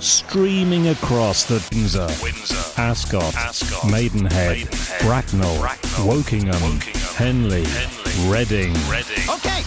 [0.00, 8.32] streaming across the Windsor, Windsor, Ascot, Ascot, Maidenhead, Maidenhead, Bracknell, Bracknell, Wokingham, Wokingham, Henley, Henley,
[8.32, 8.72] Reading.
[8.88, 9.30] Reading.
[9.30, 9.62] Okay.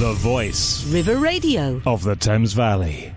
[0.00, 1.82] The voice River Radio.
[1.84, 3.12] of the Thames Valley.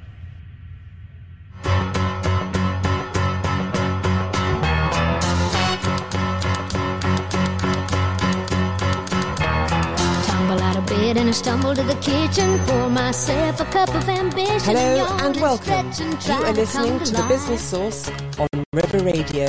[11.04, 12.60] Bed and I stumble to the kitchen.
[12.66, 14.76] Pour myself a cup of ambition.
[14.76, 15.74] Hello and welcome.
[15.74, 17.25] and You are listening come to the.
[17.28, 19.47] Business Source on River Radio.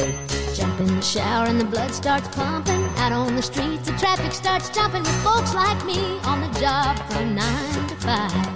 [0.59, 2.83] Jump in the shower and the blood starts pumping.
[3.03, 6.01] Out on the streets, the traffic starts jumping with folks like me
[6.31, 8.47] on the job from nine to five.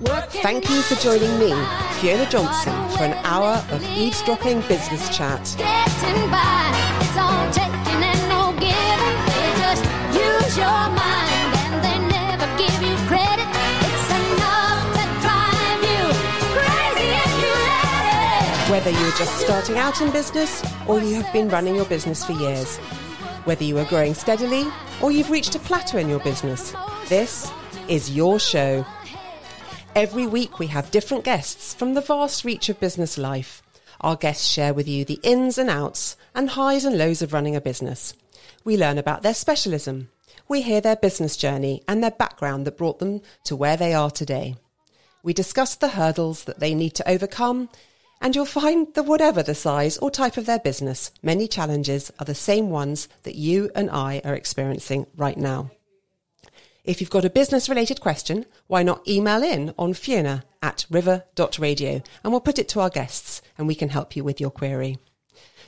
[0.00, 1.52] Working Thank you for joining me,
[1.98, 2.26] Fiona.
[2.34, 5.44] Johnson, for an hour of eavesdropping business chat.
[18.80, 22.32] Whether you're just starting out in business or you have been running your business for
[22.32, 22.78] years,
[23.44, 24.64] whether you are growing steadily
[25.02, 26.74] or you've reached a plateau in your business,
[27.10, 27.52] this
[27.88, 28.86] is your show.
[29.94, 33.62] Every week we have different guests from the vast reach of business life.
[34.00, 37.54] Our guests share with you the ins and outs and highs and lows of running
[37.54, 38.14] a business.
[38.64, 40.08] We learn about their specialism.
[40.48, 44.10] We hear their business journey and their background that brought them to where they are
[44.10, 44.56] today.
[45.22, 47.68] We discuss the hurdles that they need to overcome,
[48.20, 52.26] and you'll find that whatever the size or type of their business, many challenges are
[52.26, 55.70] the same ones that you and I are experiencing right now.
[56.84, 62.02] If you've got a business related question, why not email in on fiona at river.radio
[62.22, 64.98] and we'll put it to our guests and we can help you with your query.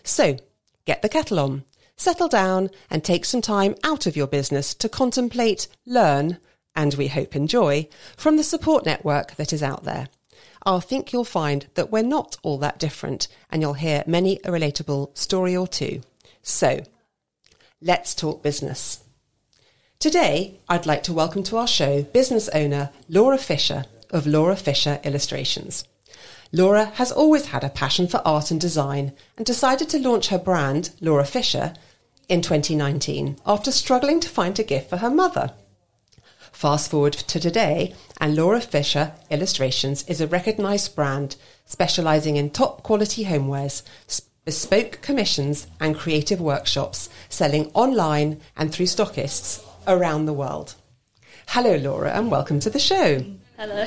[0.03, 0.37] So,
[0.85, 1.65] get the kettle on,
[1.97, 6.39] settle down and take some time out of your business to contemplate, learn,
[6.75, 10.09] and we hope enjoy from the support network that is out there.
[10.65, 14.51] I think you'll find that we're not all that different and you'll hear many a
[14.51, 16.03] relatable story or two.
[16.43, 16.85] So,
[17.81, 19.03] let's talk business.
[19.99, 25.01] Today, I'd like to welcome to our show business owner Laura Fisher of Laura Fisher
[25.05, 25.85] Illustrations.
[26.53, 30.39] Laura has always had a passion for art and design and decided to launch her
[30.39, 31.75] brand, Laura Fisher,
[32.29, 35.53] in 2019 after struggling to find a gift for her mother.
[36.53, 42.83] Fast forward to today, and Laura Fisher Illustrations is a recognised brand specialising in top
[42.83, 43.83] quality homewares,
[44.45, 50.75] bespoke commissions, and creative workshops, selling online and through stockists around the world.
[51.49, 53.25] Hello, Laura, and welcome to the show.
[53.63, 53.85] Hello.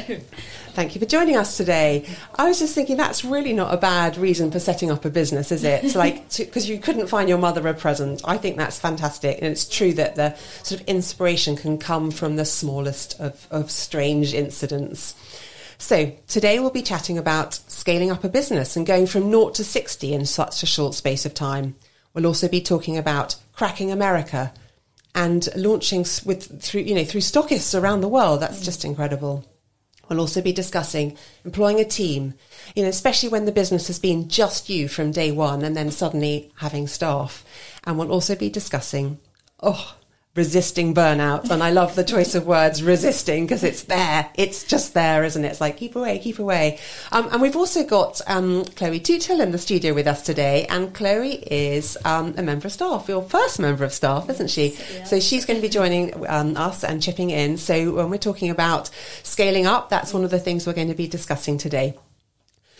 [0.69, 2.07] Thank you for joining us today.
[2.35, 5.51] I was just thinking that's really not a bad reason for setting up a business,
[5.51, 5.95] is it?
[5.95, 8.21] Like because you couldn't find your mother a present.
[8.23, 12.37] I think that's fantastic, and it's true that the sort of inspiration can come from
[12.37, 15.13] the smallest of, of strange incidents.
[15.77, 19.65] So today we'll be chatting about scaling up a business and going from naught to
[19.65, 21.75] sixty in such a short space of time.
[22.13, 24.53] We'll also be talking about cracking America
[25.13, 28.39] and launching with through you know through stockists around the world.
[28.39, 29.43] That's just incredible.
[30.07, 32.35] We'll also be discussing employing a team,
[32.75, 35.91] you know, especially when the business has been just you from day one and then
[35.91, 37.43] suddenly having staff.
[37.83, 39.19] And we'll also be discussing,
[39.61, 39.95] oh,
[40.35, 41.49] resisting burnout.
[41.49, 44.29] And I love the choice of words, resisting, because it's there.
[44.35, 45.47] It's just there, isn't it?
[45.47, 46.79] It's like, keep away, keep away.
[47.11, 50.65] Um, and we've also got um, Chloe Tootle in the studio with us today.
[50.65, 54.71] And Chloe is um, a member of staff, your first member of staff, isn't she?
[55.05, 57.57] So she's going to be joining um, us and chipping in.
[57.57, 58.89] So when we're talking about
[59.23, 61.97] scaling up, that's one of the things we're going to be discussing today.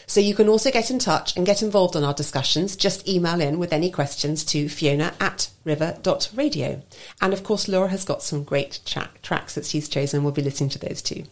[0.08, 2.76] So you can also get in touch and get involved on our discussions.
[2.76, 6.82] Just email in with any questions to fiona at river.radio.
[7.22, 10.24] And of course, Laura has got some great track, tracks that she's chosen.
[10.24, 11.24] We'll be listening to those too.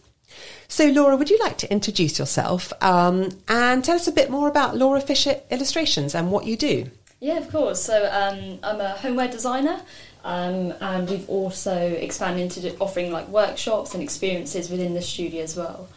[0.68, 4.48] So, Laura, would you like to introduce yourself um, and tell us a bit more
[4.48, 6.90] about Laura Fisher Illustrations and what you do?
[7.20, 7.82] Yeah, of course.
[7.82, 9.80] So um, I'm a homeware designer,
[10.24, 15.56] um, and we've also expanded into offering like workshops and experiences within the studio as
[15.56, 15.88] well.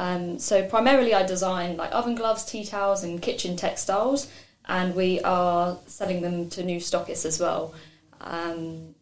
[0.00, 4.28] Um, so primarily, I design like oven gloves, tea towels, and kitchen textiles,
[4.66, 7.74] and we are selling them to new stockists as well.
[8.22, 8.94] Um,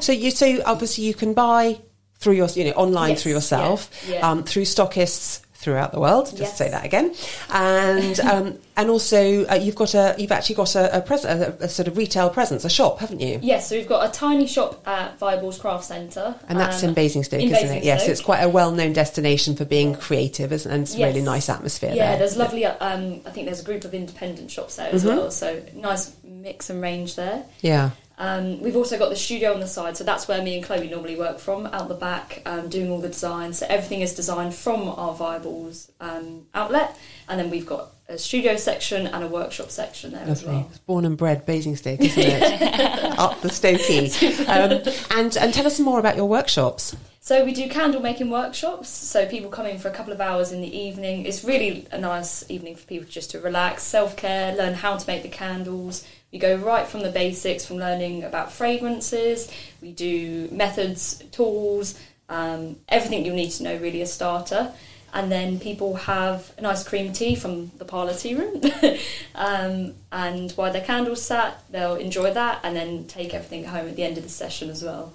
[0.00, 1.80] So, you so obviously you can buy
[2.20, 4.30] through your you know online Yes, through yourself, yeah, yeah.
[4.30, 6.26] Um, through stockists throughout the world.
[6.26, 6.58] Just Yes.
[6.58, 7.14] say that again,
[7.50, 11.56] and um, and also uh, you've got a you've actually got a, a, pres- a,
[11.60, 13.38] a sort of retail presence, a shop, haven't you?
[13.42, 16.94] yes, so we've got a tiny shop at Viables Craft Centre, And that's um, in
[16.94, 17.84] Basingstoke, in isn't it?
[17.84, 20.74] Yes, it's quite a well-known destination for being creative, isn't it?
[20.74, 22.18] And it's a really nice atmosphere Yeah, there.
[22.18, 22.66] there's lovely.
[22.66, 25.08] Um, I think there's a group of independent shops there as Mhm.
[25.16, 27.44] well, so nice mix and range there.
[27.62, 27.90] Yeah.
[28.16, 30.88] Um, we've also got the studio on the side, so that's where me and Chloe
[30.88, 33.52] normally work from, out the back, um, doing all the design.
[33.52, 36.96] So everything is designed from our Viables um, outlet,
[37.28, 40.58] and then we've got a studio section and a workshop section there as Lovely.
[40.58, 40.68] well.
[40.70, 42.42] It's born and bred Beijing Basingstoke, isn't it?
[43.18, 44.46] Up the Stokey.
[44.46, 46.94] Um, and and tell us more about your workshops.
[47.20, 48.90] So we do candle making workshops.
[48.90, 51.24] So people come in for a couple of hours in the evening.
[51.24, 55.06] It's really a nice evening for people just to relax, self care, learn how to
[55.06, 56.06] make the candles.
[56.34, 59.48] We go right from the basics, from learning about fragrances.
[59.80, 61.96] We do methods, tools,
[62.28, 64.72] um, everything you'll need to know really a starter.
[65.12, 68.60] And then people have an ice cream tea from the parlour tea room.
[69.36, 73.94] um, and while their candles sat, they'll enjoy that and then take everything home at
[73.94, 75.12] the end of the session as well.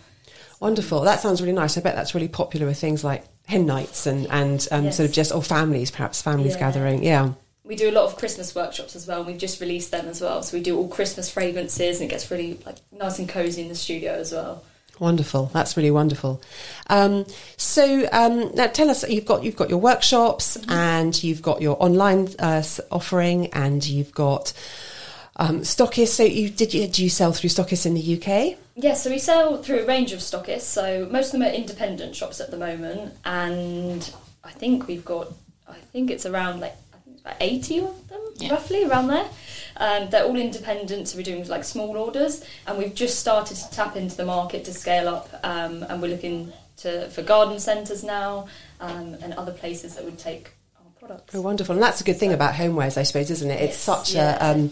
[0.62, 1.02] Wonderful.
[1.02, 1.78] That sounds really nice.
[1.78, 4.96] I bet that's really popular with things like hen nights and and um, Yes.
[4.96, 6.60] sort of just or families, perhaps families Yeah.
[6.60, 7.04] gathering.
[7.04, 7.34] Yeah.
[7.70, 9.20] We do a lot of Christmas workshops as well.
[9.20, 10.42] and We've just released them as well.
[10.42, 13.70] So we do all Christmas fragrances, and it gets really like nice and cozy in
[13.70, 14.64] the studio as well.
[15.00, 15.46] Wonderful.
[15.54, 16.42] That's really wonderful.
[16.88, 17.26] Um,
[17.58, 21.82] so um, now tell us, you've got you've got your workshops and you've got your
[21.82, 24.52] online uh, offering and you've got
[25.36, 26.16] um, stockists.
[26.16, 28.58] So you did you do you sell through stockists in the UK?
[28.76, 30.62] Yeah, so we sell through a range of stockists.
[30.62, 34.12] So most of them are independent shops at the moment, and
[34.44, 35.32] I think we've got,
[35.68, 36.89] I think it's around like I think it's
[37.22, 38.52] about eighty of them, Yeah.
[38.52, 39.26] roughly around there.
[39.78, 43.70] Um, they're all independent, so we're doing like small orders, and we've just started to
[43.72, 48.04] tap into the market to scale up, um, and we're looking to for garden centres
[48.04, 48.48] now
[48.80, 51.36] um, and other places that would take our products.
[51.36, 51.76] Oh, wonderful!
[51.76, 53.62] And that's a good thing about homewares, I suppose, isn't it?
[53.62, 54.38] It's Yes, such yeah.
[54.46, 54.72] a um,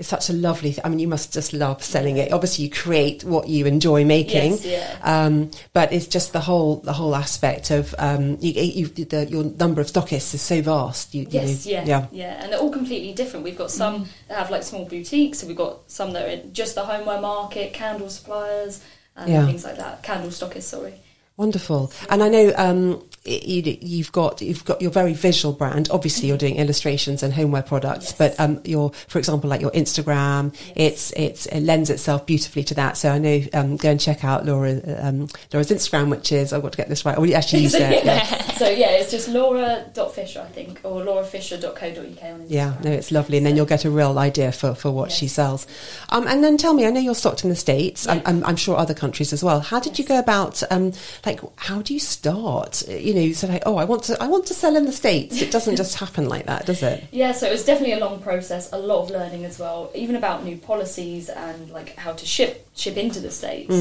[0.00, 0.70] it's such a lovely.
[0.72, 2.32] Th- I mean, you must just love selling it.
[2.32, 4.52] Obviously, you create what you enjoy making.
[4.52, 4.98] Yes, yeah.
[5.02, 9.44] Um, but it's just the whole the whole aspect of um, you, you, the, your
[9.44, 11.14] number of stockists is so vast.
[11.14, 12.06] You, Yes, yeah, yeah.
[12.10, 13.44] yeah, and they're all completely different.
[13.44, 16.52] We've got some that have like small boutiques, so we've got some that are in
[16.54, 18.82] just the homeware market, candle suppliers,
[19.16, 19.44] and Yeah.
[19.44, 20.02] things like that.
[20.02, 20.94] Candle stockists, sorry.
[21.36, 21.92] Wonderful.
[22.08, 25.88] And I know um, you, you've got you've got your very visual brand.
[25.90, 28.12] Obviously, you're doing illustrations and homeware products, Yes.
[28.14, 32.74] but um, your, for example, like your Instagram, it's it's it lends itself beautifully to
[32.74, 32.96] that.
[32.96, 36.62] So I know um, go and check out Laura um, Laura's Instagram, which is I've
[36.62, 37.16] got to get this right.
[37.18, 38.04] Oh, you actually used it.
[38.04, 38.24] Yeah.
[38.54, 42.44] so yeah, it's just Laura.fisher, I think, or laurafisher.co.uk on Instagram.
[42.48, 45.28] Yeah, no, it's lovely, and then you'll get a real idea for, for what she
[45.28, 45.66] sells.
[46.08, 48.06] Um, and then tell me, I know you're stocked in the states.
[48.08, 49.60] I'm, I'm, I'm sure other countries as well.
[49.60, 50.62] How did you go about?
[50.70, 50.92] Um,
[51.26, 52.86] like, how do you start?
[52.88, 54.92] You know, you said, like, oh, I want to, I want to sell in the
[54.92, 55.40] states.
[55.40, 57.04] It doesn't just happen like that, does it?
[57.12, 60.16] Yeah, so it was definitely a long process, a lot of learning as well, even
[60.16, 63.74] about new policies and like how to ship ship into the states.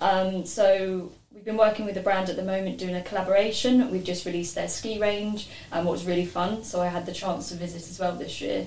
[0.00, 3.90] Um, so we've been working with a brand at the moment doing a collaboration.
[3.90, 6.62] We've just released their ski range, um, what was really fun.
[6.62, 8.66] So I had the chance to visit as well this year.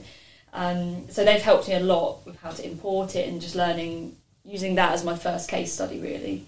[0.53, 4.15] Um, so they've helped me a lot with how to import it and just learning
[4.43, 6.45] using that as my first case study really.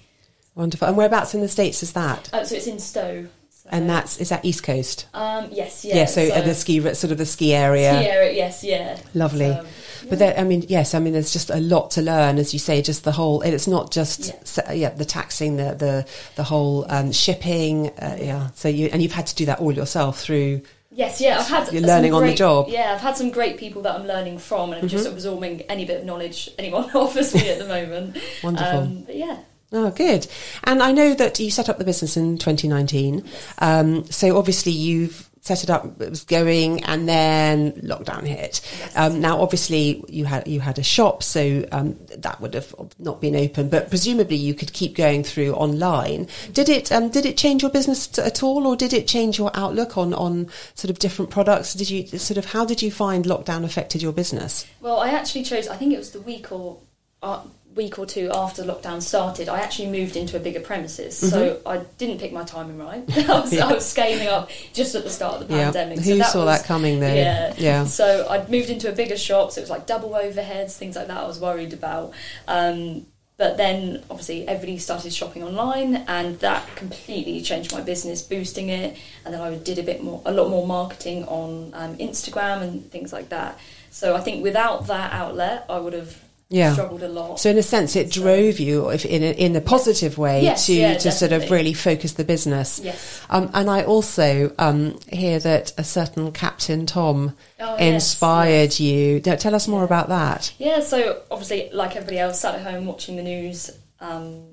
[0.56, 0.88] Wonderful.
[0.88, 2.34] And whereabouts in the states is that?
[2.34, 3.28] Uh, so it's in Stowe.
[3.64, 5.08] So, And that's is that East Coast?
[5.14, 5.96] um, yes, yeah.
[5.98, 6.06] Yeah.
[6.06, 7.94] so, uh, the ski, sort of the ski area.
[8.00, 8.98] ski area, yes, yeah.
[9.14, 9.52] Lovely.
[9.52, 9.66] So,
[10.10, 12.60] But there, I mean, yes, I mean, there's just a lot to learn, as you
[12.60, 12.82] say.
[12.82, 14.72] Just the whole, and it's not just Yeah.
[14.72, 18.50] yeah, the taxing, the the the whole um, shipping, uh, yeah.
[18.56, 20.62] So you and you've had to do that all yourself through.
[20.92, 22.66] Yes, yeah, I've had You're learning on the job.
[22.66, 22.74] Mm-hmm.
[22.74, 25.86] Yeah, I've had some great people that I'm learning from, and I'm just absorbing any
[25.86, 28.18] bit of knowledge anyone offers me at the moment.
[28.44, 28.80] Wonderful.
[28.80, 29.38] Um, but yeah,
[29.72, 30.28] Oh, good.
[30.64, 33.24] And I know that you set up the business in 2019.
[33.60, 38.62] Um, so obviously you've set it up, it was going, and then lockdown hit.
[38.96, 43.22] Um, now, obviously you had you had a shop, so um, that would have not
[43.22, 46.28] been open, but presumably you could keep going through online.
[46.52, 49.52] Did it um, did it change your business at all, or did it change your
[49.54, 51.74] outlook on on sort of different products?
[51.74, 54.66] Did you sort of how did you find lockdown affected your business?
[54.82, 55.68] well, I actually chose.
[55.68, 56.80] I think it was the week or
[57.22, 57.42] uh,
[57.80, 59.48] week or two after lockdown started.
[59.48, 63.04] I actually moved into a bigger premises, so I didn't pick my timing right.
[63.18, 63.56] I, was, Mm-hmm.
[63.56, 63.66] Yeah.
[63.68, 66.00] I was scaling up just at the start of the pandemic.
[66.00, 67.14] Who so saw was- that coming though?
[67.14, 67.54] Yeah.
[67.58, 67.86] Yeah.
[67.86, 71.08] So I'd moved into a bigger shop, so it was like double overheads, things like
[71.08, 71.18] that.
[71.18, 72.12] I was worried about.
[72.48, 73.06] Um,
[73.38, 78.98] but then obviously everybody started shopping online, and that completely changed my business, boosting it.
[79.24, 82.92] And then I did a bit more, a lot more marketing on um, Instagram and
[82.92, 83.58] things like that.
[83.92, 86.74] So I think without that outlet, I would have Yeah.
[86.74, 87.40] struggled a lot.
[87.40, 90.66] So in a sense, it drove you, if in a, in a positive way, Yes,
[90.66, 92.80] to yeah, to sort of really focus the business.
[92.84, 93.22] Yes.
[93.30, 99.20] Um, and I also um, hear that a certain Captain Tom Oh, yes, inspired you.
[99.20, 99.86] Don't- Tell us more Yeah.
[99.86, 100.52] about that.
[100.58, 104.44] Yeah, so obviously, like everybody else, sat at home watching the news um,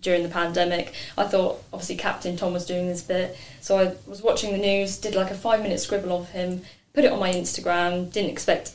[0.00, 0.94] during the pandemic.
[1.16, 4.96] I thought, obviously, Captain Tom was doing this bit, so I was watching the news,
[4.98, 6.62] did like a five minute scribble of him,
[6.92, 8.10] put it on my Instagram.
[8.12, 8.72] Didn't expect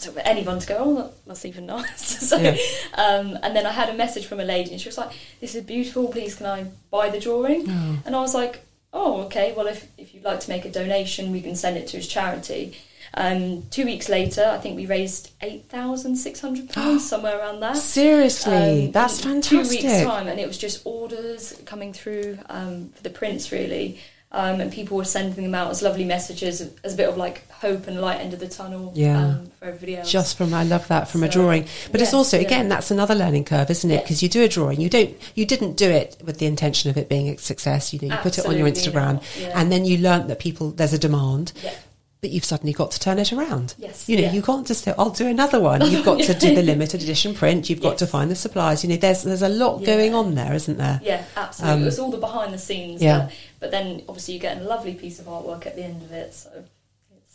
[0.00, 2.28] so for anyone to go, oh, that, that's even nice.
[2.28, 2.56] so, Yeah.
[2.94, 5.54] um, and then I had a message from a lady, and she was like, "This
[5.54, 6.08] is beautiful.
[6.08, 7.68] Please, can I buy the drawing?"
[8.04, 8.60] And I was like,
[8.92, 9.52] "Oh, okay.
[9.56, 12.08] Well, if if you'd like to make a donation, we can send it to his
[12.08, 12.76] charity."
[13.12, 17.58] Um, two weeks later, I think we raised eight thousand six hundred pounds, somewhere around
[17.60, 17.74] there.
[17.74, 19.80] Seriously, Um, that's fantastic.
[19.80, 23.98] Two weeks time, and it was just orders coming through um, for the prints, really.
[24.32, 27.50] Um, and people were sending them out as lovely messages, as a bit of like
[27.50, 29.18] hope and light end of the tunnel Yeah.
[29.18, 30.10] um, for everybody else.
[30.10, 32.46] Just from I love that from a drawing, but it's yes, also yeah.
[32.46, 33.94] again that's another learning curve, isn't it?
[33.94, 34.00] Yeah.
[34.02, 36.96] Because you do a drawing, you don't you didn't do it with the intention of
[36.96, 37.92] it being a success.
[37.92, 39.60] You know, you put it on your Instagram, yeah.
[39.60, 41.52] and then you learnt that people there's a demand.
[41.62, 41.74] Yeah.
[42.20, 43.74] But you've suddenly got to turn it around.
[43.78, 44.32] Yes, You know, yeah.
[44.32, 45.80] you can't just say, I'll do another one.
[45.90, 47.70] You've got to do the limited edition print.
[47.70, 48.84] You've got to find the supplies.
[48.84, 49.86] You know, there's there's a lot Yeah.
[49.86, 51.00] going on there, isn't there?
[51.02, 51.74] Yeah, absolutely.
[51.76, 53.00] Um, it was all the behind the scenes.
[53.02, 53.26] yeah.
[53.26, 56.12] But, but then obviously you get a lovely piece of artwork at the end of
[56.12, 56.34] it.
[56.34, 56.50] So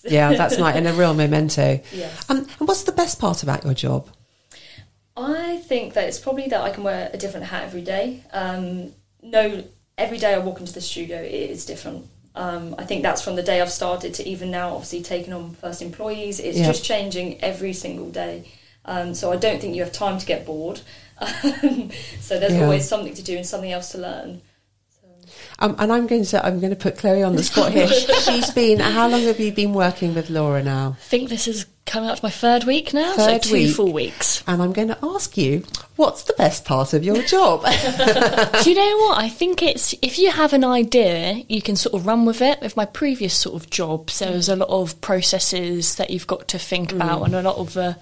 [0.03, 0.75] it's Yeah, that's nice.
[0.75, 1.81] And a real memento.
[1.91, 2.29] Yes.
[2.29, 4.07] Um, and what's the best part about your job?
[5.17, 8.21] I think that it's probably that I can wear a different hat every day.
[8.33, 8.91] Um,
[9.23, 9.63] no,
[9.97, 12.05] every day I walk into the studio, it is different.
[12.35, 15.53] Um, I think that's from the day I've started to even now, obviously taking on
[15.55, 16.39] first employees.
[16.39, 16.67] It's Yeah.
[16.67, 18.43] just changing every single day.
[18.83, 20.81] Um, so I don't think you have time to get bored.
[21.19, 22.63] Um, so there's Yeah.
[22.63, 24.41] always something to do and something else to learn.
[25.59, 27.87] Um, and I'm going to I'm going to put Chloe on the spot here.
[28.21, 28.79] She's been.
[28.79, 30.97] How long have you been working with Laura now?
[30.99, 33.75] I think this is coming up to my third week now, Third so two week.
[33.75, 34.43] full weeks.
[34.45, 35.63] And I'm going to ask you,
[35.95, 37.63] what's the best part of your job?
[38.63, 39.17] Do you know what?
[39.17, 42.61] I think it's if you have an idea, you can sort of run with it.
[42.61, 46.47] With my previous sort of jobs, there was a lot of processes that you've got
[46.49, 47.93] to think about, and a lot of uh,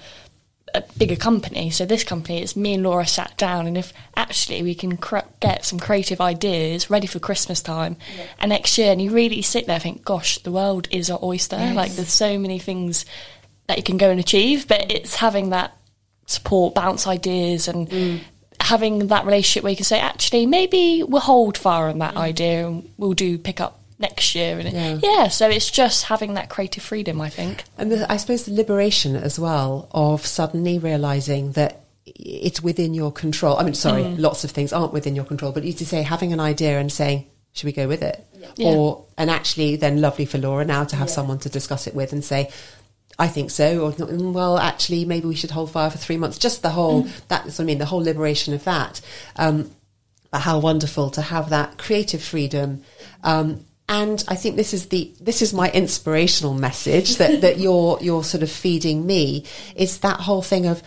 [0.74, 1.70] a bigger company.
[1.70, 5.20] So this company, it's me and Laura sat down, and if actually we can cr-
[5.40, 7.98] get some creative ideas ready for Christmas time
[8.40, 11.20] and next year, and you really sit there and think, "Gosh, the world is our
[11.22, 13.06] oyster." Like there's so many things
[13.68, 15.78] that you can go and achieve, but it's having that
[16.26, 18.22] support, bounce ideas, and mm.
[18.60, 22.18] having that relationship where you can say, actually, maybe we'll hold fire on that mm.
[22.18, 24.60] idea and we'll do pick up next year.
[24.60, 25.00] And Yeah.
[25.02, 25.28] yeah.
[25.28, 27.64] so it's just having that creative freedom, I think.
[27.78, 33.12] and the, I suppose the liberation as well of suddenly realizing that it's within your
[33.12, 33.58] control.
[33.58, 34.20] I mean, sorry, mm.
[34.20, 36.92] lots of things aren't within your control, but you to say having an idea and
[36.92, 38.26] saying, should we go with it?
[38.56, 38.70] Yeah.
[38.70, 41.14] Or and actually, then lovely for Laura now to have Yeah.
[41.14, 42.50] someone to discuss it with and say.
[43.20, 46.38] I think so, or "Mm, well, actually, maybe we should hold fire for three months.
[46.38, 49.02] Just the whole, that's what I mean, the whole liberation of that.
[49.36, 49.70] Um,
[50.32, 52.84] but how wonderful to have that creative freedom.
[53.24, 58.00] Um, and I think this is the this is my inspirational message that, that you're
[58.02, 60.82] you're sort of feeding me is that whole thing of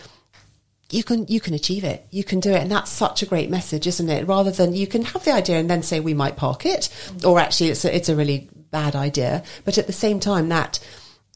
[0.89, 3.49] you can you can achieve it you can do it and that's such a great
[3.49, 6.37] message isn't it rather than you can have the idea and then say we might
[6.37, 6.89] park it
[7.25, 10.79] or actually it's a, it's a really bad idea but at the same time that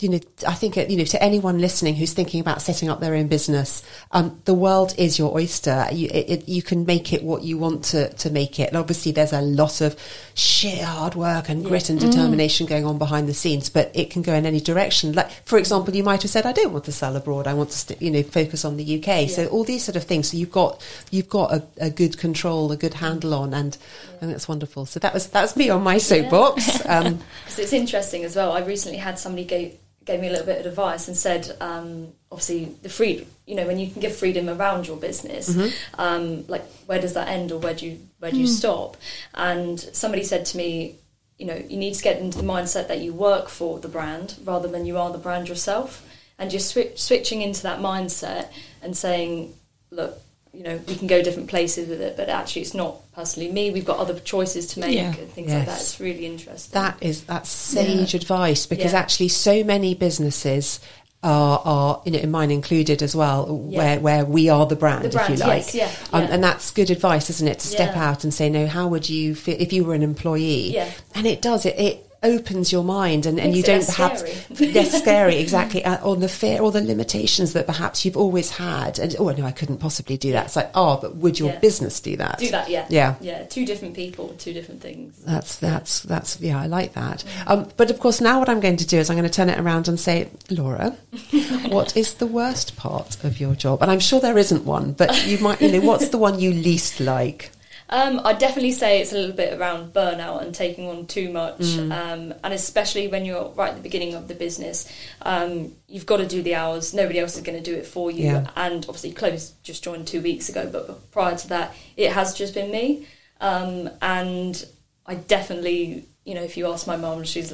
[0.01, 3.15] you know, I think you know to anyone listening who's thinking about setting up their
[3.15, 5.87] own business, um, the world is your oyster.
[5.91, 8.69] You, it, it, you can make it what you want to to make it.
[8.69, 9.95] And obviously, there's a lot of
[10.33, 14.21] sheer hard work and grit and determination going on behind the scenes, but it can
[14.21, 15.13] go in any direction.
[15.13, 17.47] Like, for example, you might have said, "I don't want to sell abroad.
[17.47, 20.03] I want to, st- you know, focus on the UK." So all these sort of
[20.03, 20.31] things.
[20.31, 20.81] So you've got
[21.11, 23.77] you've got a, a good control, a good handle on, and
[24.21, 24.85] and that's wonderful.
[24.85, 26.85] So that was that was me on my soapbox.
[26.87, 27.19] Um,
[27.57, 28.51] it's interesting as well.
[28.51, 32.07] I recently had somebody gave, gave me a little bit of advice and said, um,
[32.31, 35.55] obviously, the freedom, you know, when you can give freedom around your business,
[35.97, 38.97] um, like where does that end or where do you where do you stop?
[39.33, 40.95] And somebody said to me,
[41.37, 44.35] you know, you need to get into the mindset that you work for the brand
[44.43, 46.07] rather than you are the brand yourself,
[46.39, 48.47] and just swi- switching into that mindset
[48.81, 49.53] and saying,
[49.91, 50.19] look.
[50.53, 53.71] You know, we can go different places with it, but actually, it's not personally me.
[53.71, 55.07] We've got other choices to make Yeah.
[55.15, 55.79] and things like that.
[55.79, 56.73] It's really interesting.
[56.73, 58.99] That is that's sage advice because Yeah.
[58.99, 60.81] actually so many businesses
[61.23, 65.05] are, are you know, in mine included as well, where where we are the brand,
[65.05, 66.29] The brand, if you like, yes, yeah, Um, yeah.
[66.33, 67.59] and that's good advice, isn't it?
[67.59, 68.09] To step Yeah.
[68.09, 70.73] out and say, no, how would you feel if you were an employee?
[70.73, 70.89] Yeah.
[71.15, 71.79] and it does it.
[71.79, 74.83] It opens your mind and, and you don't have scary.
[74.85, 79.15] scary exactly uh, or the fear or the limitations that perhaps you've always had and
[79.17, 81.59] oh no I couldn't possibly do that it's like oh but would your Yeah.
[81.59, 85.55] business do that do that yeah yeah yeah two different people two different things that's
[85.57, 87.23] that's that's yeah, I like that.
[87.47, 89.49] Um, but of course, now what I'm going to do is I'm going to turn
[89.49, 90.95] it around and say, Laura,
[91.69, 93.81] what is the worst part of your job?
[93.81, 96.51] And I'm sure there isn't one, but you might, you know, what's the one you
[96.51, 97.51] least like?
[97.93, 101.59] Um, I'd definitely say it's a little bit around burnout and taking on too much
[101.59, 101.91] Mm.
[101.91, 104.87] um, and especially when you're right at the beginning of the business
[105.23, 108.09] um, you've got to do the hours nobody else is going to do it for
[108.09, 108.49] you Yeah.
[108.55, 112.53] and obviously Chloe's just joined two weeks ago but prior to that it has just
[112.53, 113.07] been me
[113.41, 114.65] um, and
[115.05, 117.53] I definitely you know if you ask my mum she's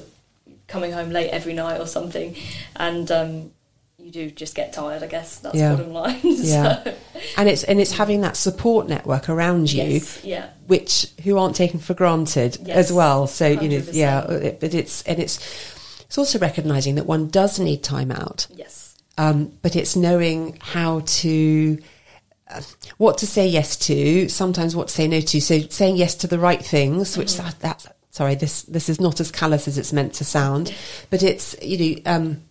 [0.68, 2.36] coming home late every night or something
[2.76, 3.52] and um,
[4.08, 5.04] you do just get tired.
[5.04, 5.40] I guess.
[5.40, 5.76] That's Yeah.
[5.76, 6.20] bottom line.
[6.24, 6.82] Yeah.
[6.84, 6.94] So,
[7.38, 11.56] and it's and it's having that support network around you yes, yeah, which who aren't
[11.56, 13.28] taken for granted Yes, as well.
[13.28, 15.38] So you know yeah it, but it's and it's
[16.06, 18.48] it's also recognizing that one does need time out.
[18.56, 21.78] Yes, um, but it's knowing how to
[22.50, 22.62] uh,
[22.98, 25.42] what to say yes to sometimes what to say no to.
[25.42, 29.20] So saying yes to the right things which that, that's sorry this this is not
[29.20, 30.74] as callous as it's meant to sound
[31.10, 32.42] but it's you know um,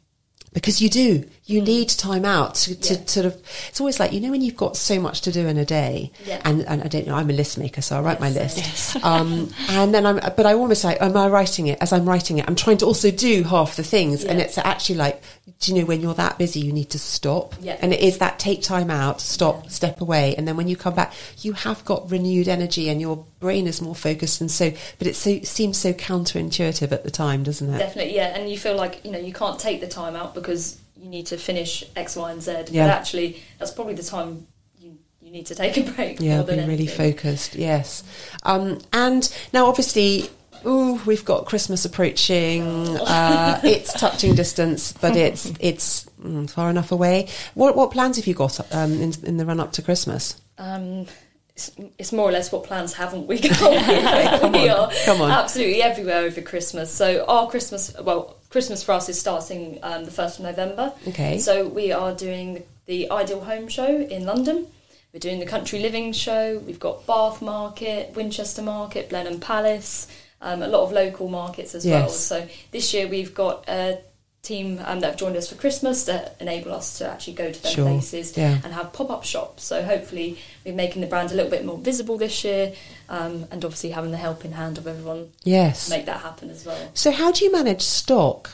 [0.53, 3.05] because you do you need time out to, to Yeah.
[3.07, 5.57] sort of it's always like you know when you've got so much to do in
[5.57, 6.41] a day Yeah.
[6.45, 8.57] and, and i don't know i'm a list maker so i write my Yes,
[8.95, 9.05] list.
[9.05, 11.79] Um, and then i'm but i almost like am i writing it?
[11.81, 14.25] As i'm writing it i'm trying to also do half the things.
[14.25, 15.23] And it's actually like
[15.61, 17.55] do you know when you're that busy you need to stop?
[17.81, 20.35] And it is that take time out stop step away.
[20.37, 23.81] And then when you come back you have got renewed energy and your brain is
[23.81, 27.79] more focused and so but it so, seems so counterintuitive at the time doesn't it?
[27.79, 28.37] Definitely, yeah.
[28.37, 31.27] And you feel like you know you can't take the time out because you need
[31.27, 32.65] to finish X, Y, and Z.
[32.71, 32.87] Yeah.
[32.87, 34.47] But actually, that's probably the time
[34.77, 36.21] you you need to take a break.
[36.21, 37.55] Yeah, more than being really focused.
[37.55, 38.03] Yes,
[38.43, 40.29] um, and now obviously,
[40.67, 42.65] ooh, we've got Christmas approaching.
[42.99, 47.29] Uh, it's touching distance, but it's it's mm, far enough away.
[47.55, 50.41] What what plans have you got um, in, in the run up to Christmas?
[50.59, 51.07] Um,
[51.51, 53.51] it's, it's more or less what plans haven't we got?
[54.41, 55.31] Come we on, are come on.
[55.31, 56.93] absolutely everywhere over Christmas.
[56.93, 60.91] So our Christmas, well, Christmas for us is starting um, the first of November.
[61.09, 61.37] Okay.
[61.39, 64.67] So we are doing the, the Ideal Home Show in London.
[65.13, 66.63] We're doing the Country Living Show.
[66.67, 70.09] We've got Bath Market, Winchester Market, Blenheim Palace,
[70.41, 72.05] um, a lot of local markets as well.
[72.05, 72.19] Yes.
[72.19, 73.99] So this year we've got a
[74.47, 77.63] team um, that have joined us for Christmas that enable us to actually go to
[77.63, 77.85] their Sure.
[77.87, 78.59] places Yeah.
[78.65, 79.65] and have pop up shops.
[79.65, 82.73] So hopefully we're making the brand a little bit more visible this year,
[83.09, 85.87] um, and obviously having the helping hand of everyone Yes.
[85.87, 86.79] to make that happen as well.
[86.95, 88.51] So how do you manage stock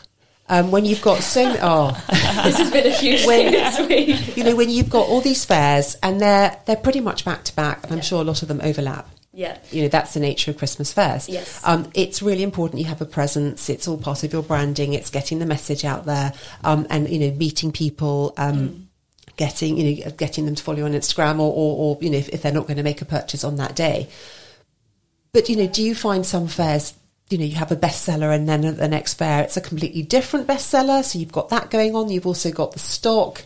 [0.48, 1.56] um, when you've got so?
[1.62, 1.92] Oh,
[2.44, 4.36] this has been a huge week.
[4.36, 7.54] you know when you've got all these fairs and they're they're pretty much back to
[7.56, 8.04] back, and I'm Yeah.
[8.04, 9.08] sure a lot of them overlap.
[9.34, 9.56] Yeah.
[9.70, 11.28] you know that's the nature of Christmas fairs.
[11.28, 11.60] Yes.
[11.64, 13.70] um, it's really important you have a presence.
[13.70, 14.92] It's all part of your branding.
[14.92, 16.34] It's getting the message out there,
[16.64, 18.34] um, and you know meeting people.
[18.36, 18.88] Um,
[19.38, 22.18] Getting you know, getting them to follow you on Instagram, or, or, or you know,
[22.18, 24.08] if, if they're not going to make a purchase on that day.
[25.32, 26.92] But you know, do you find some fairs?
[27.30, 30.02] You know, you have a bestseller, and then at the next fair, it's a completely
[30.02, 31.02] different bestseller.
[31.02, 32.10] So you've got that going on.
[32.10, 33.42] You've also got the stock.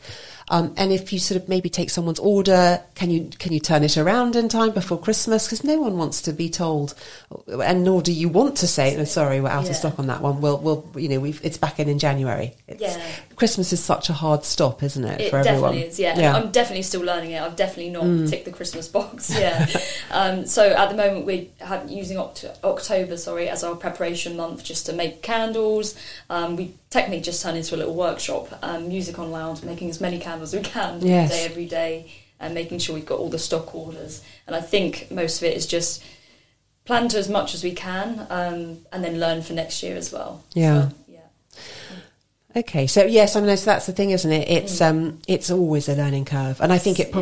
[0.49, 3.83] Um, and if you sort of maybe take someone's order, can you can you turn
[3.83, 5.47] it around in time before Christmas?
[5.47, 6.95] Because no one wants to be told,
[7.49, 9.71] and nor do you want to say, "Oh, "Sorry, we're out Yeah.
[9.71, 12.55] of stock on that one." We'll, we'll, you know, we've it's back in in January.
[12.69, 12.97] It's, Yeah.
[13.35, 15.73] Christmas is such a hard stop, isn't it, It for everyone?
[15.73, 16.19] definitely is, yeah.
[16.19, 16.33] yeah.
[16.33, 16.45] Mm.
[16.45, 17.43] I'm definitely still learning it.
[17.43, 19.67] I've definitely not ticked the Christmas box, yeah.
[20.13, 21.47] um, so at the moment we're
[21.89, 25.97] using Oct- October, sorry, as our preparation month just to make candles.
[26.31, 30.01] Um, we technically just turned into a little workshop, um, music on loud, making as
[30.01, 31.31] many candles as we can Yes.
[31.31, 34.23] day, every day, and making sure we've got all the stock orders.
[34.47, 36.03] And I think most of it is just
[36.85, 40.13] plan to as much as we can, um, and then learn for next year as
[40.13, 40.43] well.
[40.55, 40.89] Yeah.
[40.91, 42.61] So, yeah.
[42.61, 44.49] Okay, so yes, I mean so that's the thing, isn't it?
[44.49, 44.91] It's Mm.
[44.91, 47.15] um, it's always a learning curve, and I think it Yeah.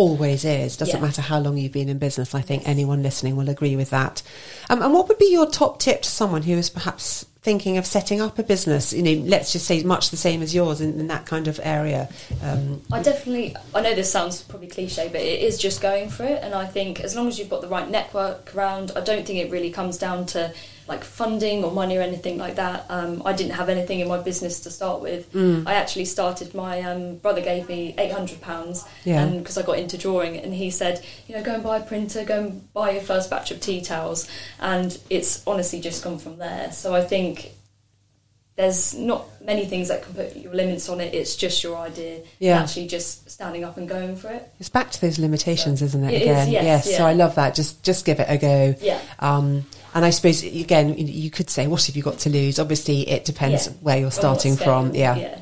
[0.00, 0.78] Always is.
[0.78, 1.06] Doesn't Yeah.
[1.06, 2.34] matter how long you've been in business.
[2.34, 2.70] I think Yes.
[2.70, 4.22] anyone listening will agree with that.
[4.70, 7.84] Um, and what would be your top tip to someone who is perhaps thinking of
[7.84, 8.94] setting up a business?
[8.94, 11.60] You know, let's just say much the same as yours in, in that kind of
[11.62, 12.08] area.
[12.42, 16.24] Um, I definitely, I know this sounds probably cliche, but it is just going for
[16.24, 16.40] it.
[16.42, 19.38] And I think as long as you've got the right network around, I don't think
[19.38, 20.54] it really comes down to
[20.90, 22.84] like funding or money or anything like that.
[22.88, 25.32] Um, I didn't have anything in my business to start with.
[25.32, 25.64] Mm.
[25.66, 29.24] I actually started, my um, brother gave me £800 Yeah.
[29.26, 32.24] because I got into drawing and he said, you know, go and buy a printer,
[32.24, 34.28] go and buy your first batch of tea towels.
[34.58, 36.72] And it's honestly just gone from there.
[36.72, 37.52] So I think
[38.60, 41.14] there's not many things that can put your limits on it.
[41.14, 42.20] It's just your idea.
[42.38, 42.60] Yeah.
[42.62, 44.48] Actually, just standing up and going for it.
[44.60, 46.12] it's back to those limitations, So, isn't it?
[46.14, 47.06] it is, Again, yes, So yeah.
[47.06, 47.54] I love that.
[47.54, 48.74] Just just give it a go.
[48.80, 49.00] Yeah.
[49.18, 52.58] Um, and I suppose again, you- you could say, what have you got to lose?
[52.58, 53.72] Obviously, it depends Yeah.
[53.80, 54.94] where you're starting from.
[54.94, 55.16] Yeah.
[55.16, 55.38] Yeah.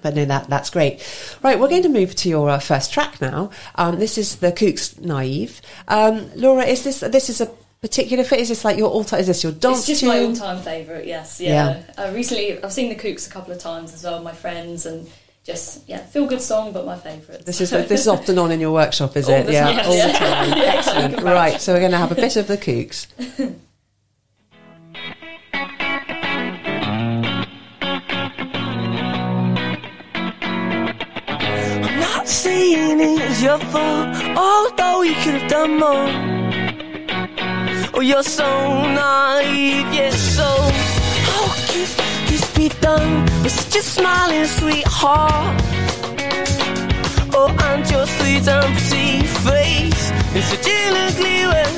[0.00, 1.00] But no, that that's great.
[1.44, 3.50] Right, we're going to move to your uh, first track now.
[3.76, 5.60] Um, this is the Kooks Naive.
[5.86, 7.48] Um, Laura, is this this is a
[7.82, 8.38] particular fit?
[8.40, 9.20] Is this like your all time?
[9.20, 10.08] Is this your dance It's just tune?
[10.08, 11.04] my all-time favourite.
[11.06, 11.40] Yes.
[11.40, 11.82] Yeah.
[11.98, 14.22] Uh, recently, I've seen the Kooks a couple of times as well.
[14.22, 15.10] My friends and
[15.44, 17.44] just yeah, feel good song, but my favourite.
[17.44, 19.46] This is this is often on in your workshop, is All it?
[19.46, 20.48] the yeah, time, all the time.
[20.58, 21.22] Yeah, Excellent.
[21.22, 23.08] Right, so we're going to have a bit of the Kooks.
[31.84, 36.41] I'm not saying it's your fault, although you could have done more.
[37.94, 40.10] Oh, you're so naive, yeah.
[40.10, 41.88] So I'll keep
[42.28, 45.60] these be done with such a smiling sweetheart.
[47.34, 51.70] Oh, and your sweet and pretty face in such an ugly way.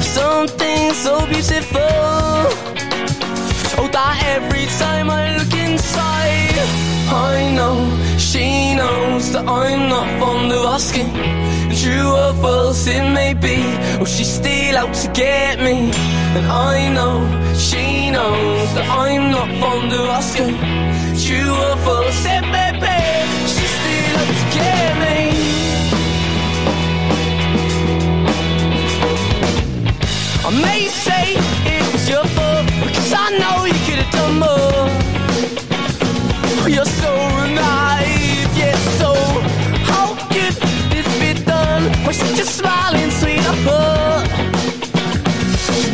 [0.00, 2.97] Something so beautiful.
[3.80, 6.58] Oh, that every time I look inside,
[7.30, 7.76] I know
[8.18, 11.10] she knows that I'm not fond of asking.
[11.80, 13.58] True or false it may be,
[14.00, 15.92] or she's still out to get me.
[16.36, 17.14] And I know
[17.54, 20.54] she knows that I'm not fond of asking.
[21.24, 22.98] True or false it may be,
[23.52, 25.18] she's still out to get me.
[30.48, 31.24] I may say
[31.74, 34.86] it was your fault because I know could have done more.
[36.68, 37.12] You're so
[37.64, 39.14] naive, yet so
[39.90, 40.54] how could
[40.92, 44.28] this be done with such a smiling sweetheart?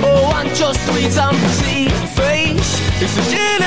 [0.02, 3.62] Oh, and your sweet and pretty face is such an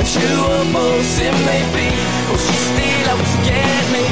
[0.00, 1.88] And true or false it may be,
[2.32, 4.06] or she's still out to get me.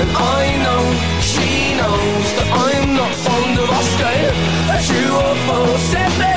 [0.00, 0.82] And I know
[1.20, 4.32] she knows that I'm not fond of asking.
[4.72, 6.35] And true or false it may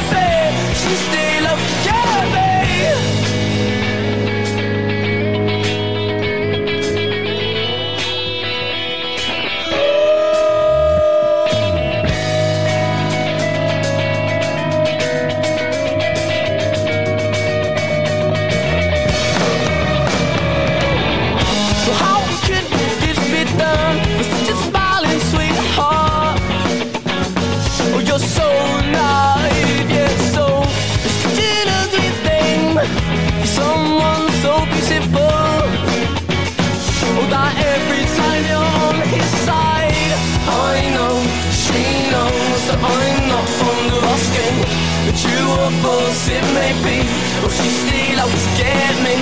[45.50, 46.98] Or false it may be,
[47.44, 49.16] or she's still out to get me.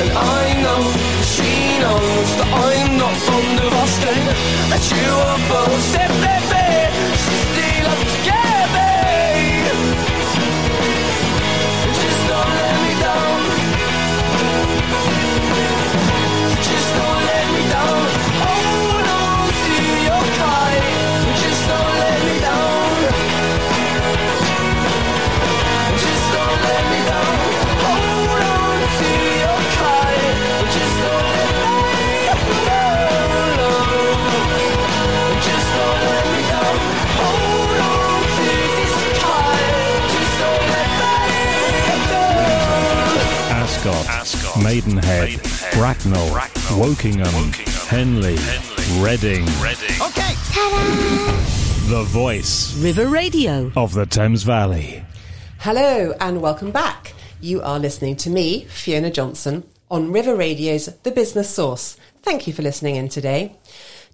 [0.00, 0.82] And I know
[1.34, 4.24] she knows that I'm not fond of asking.
[4.70, 6.85] But true or false it may be,
[44.62, 49.44] Maidenhead, Maidenhead, Bracknell, Bracknell, Wokingham, Wokingham, Henley, Henley, Reading.
[49.60, 49.96] Reading.
[51.90, 53.70] The voice River Radio.
[53.76, 55.04] of the Thames Valley.
[55.58, 57.12] Hello and welcome back.
[57.40, 61.98] You are listening to me, Fiona Johnson, on River Radio's The Business Source.
[62.22, 63.56] Thank you for listening in today.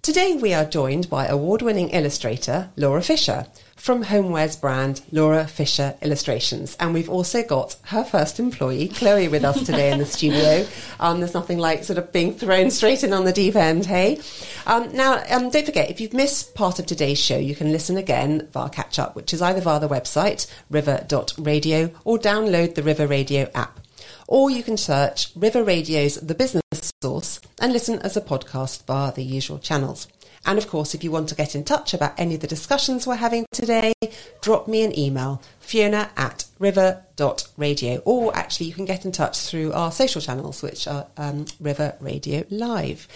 [0.03, 6.75] Today we are joined by award-winning illustrator Laura Fisher from homewares brand Laura Fisher Illustrations,
[6.77, 10.67] and we've also got her first employee Chloe with us today in the studio.
[10.99, 14.19] Um, there's nothing like sort of being thrown straight in on the deep end, hey?
[14.67, 17.95] Um, now, um, don't forget if you've missed part of today's show, you can listen
[17.95, 23.07] again via catch up, which is either via the website river.radio or download the River
[23.07, 23.79] Radio app.
[24.27, 29.11] Or you can search River Radio's The Business Source and listen as a podcast via
[29.11, 30.07] the usual channels.
[30.45, 33.07] And of course, if you want to get in touch about any of the discussions
[33.07, 33.93] we're having today,
[34.41, 38.01] drop me an email, fiona at river.radio.
[38.03, 41.95] Or actually, you can get in touch through our social channels, which are um, River
[42.01, 43.07] Radio Live.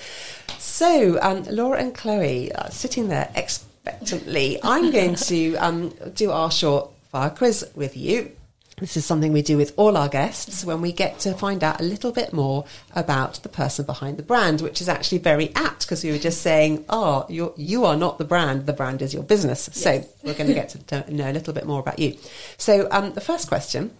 [0.57, 4.59] So, um, Laura and Chloe are sitting there expectantly.
[4.63, 8.31] I'm going to um, do our short fire quiz with you.
[8.79, 11.81] This is something we do with all our guests when we get to find out
[11.81, 12.63] a little bit more
[12.95, 16.43] about the person behind the brand, which is actually very apt because we were just
[16.43, 19.67] saying, oh, you're, you are not the brand, the brand is your business.
[19.73, 22.17] So we're going to get to know a little bit more about you.
[22.57, 23.97] So um, the first question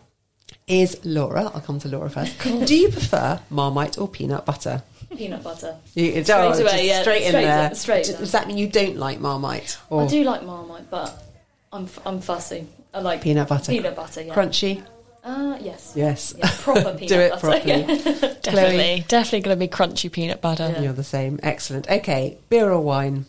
[0.68, 1.46] is Laura.
[1.46, 2.40] I'll come to Laura first.
[2.44, 4.84] Do you prefer Marmite or peanut butter?
[5.10, 5.76] Peanut butter.
[5.96, 7.70] You, Straight oh, away, yeah, straight in straight there.
[7.70, 8.20] in- straight D- in.
[8.20, 11.24] Does that mean you don't like Marmite or I do like Marmite, but
[11.72, 12.68] I'm f- I'm fussy.
[12.94, 13.72] I like peanut butter?
[13.72, 14.34] Peanut butter, yeah.
[14.34, 14.84] Crunchy?
[15.24, 15.92] Uh, yes.
[15.96, 16.34] Yes.
[16.38, 17.48] Yeah, proper peanut Do it butter.
[17.48, 17.82] properly.
[17.82, 18.34] yeah.
[18.42, 20.70] Definitely, definitely going to be crunchy peanut butter.
[20.74, 20.82] Yeah.
[20.84, 21.38] You're the same.
[21.44, 21.90] Excellent.
[21.90, 23.26] Okay, beer or wine?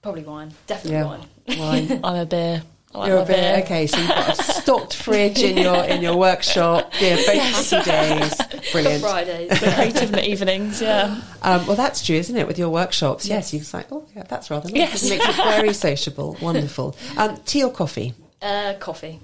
[0.00, 0.52] Probably wine.
[0.66, 1.04] Definitely Yeah.
[1.04, 1.88] wine.
[1.90, 2.00] Wine.
[2.04, 2.62] I'm a beer.
[2.94, 3.56] I like You're a bit beer.
[3.64, 3.86] okay.
[3.86, 6.92] So you've got a stocked fridge in your in your workshop.
[7.00, 8.70] Yeah, both happy days.
[8.72, 9.02] Brilliant.
[9.02, 9.48] Fridays.
[9.48, 11.20] The creative evenings, yeah.
[11.44, 12.46] Um, well, that's true, isn't it?
[12.46, 14.76] With your workshops, yes, you just like, oh, yeah, that's rather nice.
[14.76, 15.04] Yes.
[15.06, 16.36] It makes it very sociable.
[16.40, 16.94] Wonderful.
[17.16, 18.14] Um, tea or coffee?
[18.40, 19.18] Uh, coffee.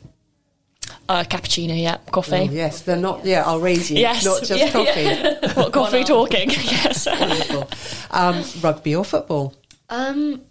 [1.09, 1.99] Uh, cappuccino, yeah.
[2.11, 2.49] Coffee.
[2.51, 3.25] Oh, yes, they're not.
[3.25, 3.99] Yeah, I'll raise you.
[3.99, 5.03] Yes, not just yeah, coffee.
[5.03, 5.53] yeah.
[5.55, 6.51] What coffee talking?
[6.51, 7.07] yes.
[7.07, 7.69] Wonderful.
[8.11, 9.55] Um, rugby or football?
[9.89, 10.43] Um,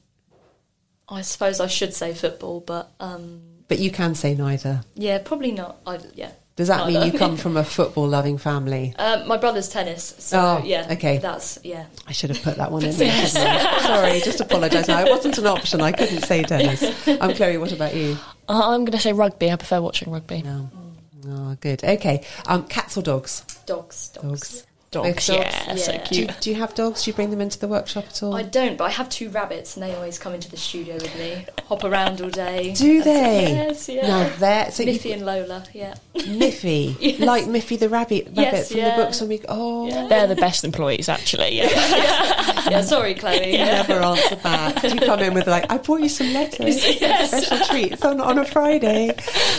[1.10, 4.82] I suppose I should say football, but um, But you can say neither.
[4.96, 5.78] yeah, probably not.
[5.86, 6.32] I, yeah.
[6.58, 8.96] Does that mean you come from a football-loving family?
[8.98, 10.88] Um, my brother's tennis, so Oh, yeah.
[10.94, 11.20] okay.
[11.20, 11.86] That's yeah.
[12.08, 13.28] I should have put that one in there.
[13.28, 14.88] Sorry, just apologise.
[14.88, 15.82] No, it wasn't an option.
[15.82, 16.84] I couldn't say tennis.
[17.08, 18.18] I'm Chloe, what about you?
[18.50, 19.52] Uh, I'm going to say rugby.
[19.52, 20.42] I prefer watching rugby.
[20.42, 20.70] No.
[21.30, 21.84] Oh, good.
[21.84, 22.26] Okay.
[22.48, 23.42] Um, cats or dogs?
[23.68, 24.24] Dogs, dogs.
[24.24, 24.68] Dogs.
[24.90, 26.04] Dogs, Both yeah, so Yeah.
[26.06, 26.40] Do you, cute.
[26.42, 27.04] do you have dogs?
[27.04, 28.34] Do you bring them into the workshop at all?
[28.34, 31.14] I don't, but I have two rabbits, and they always come into the studio with
[31.20, 32.74] me, hop around all day.
[32.74, 33.52] Do they?
[33.52, 34.08] Yes, yeah.
[34.08, 35.96] Now there, so Miffy you, and Lola, yeah.
[36.16, 37.20] Miffy, Yes.
[37.20, 38.96] like Miffy the rabbit, rabbit Yes, from yeah.
[38.96, 39.42] the books when we.
[39.50, 40.08] Oh, Yeah.
[40.08, 41.58] They're the best employees, actually.
[41.58, 42.44] Yeah.
[42.68, 43.52] Yeah, sorry, Chloe.
[43.54, 43.66] you Yeah.
[43.84, 44.84] never answer back.
[44.84, 47.30] You come in with like, I brought you some letters, Yes.
[47.46, 49.12] special treats on on a Friday.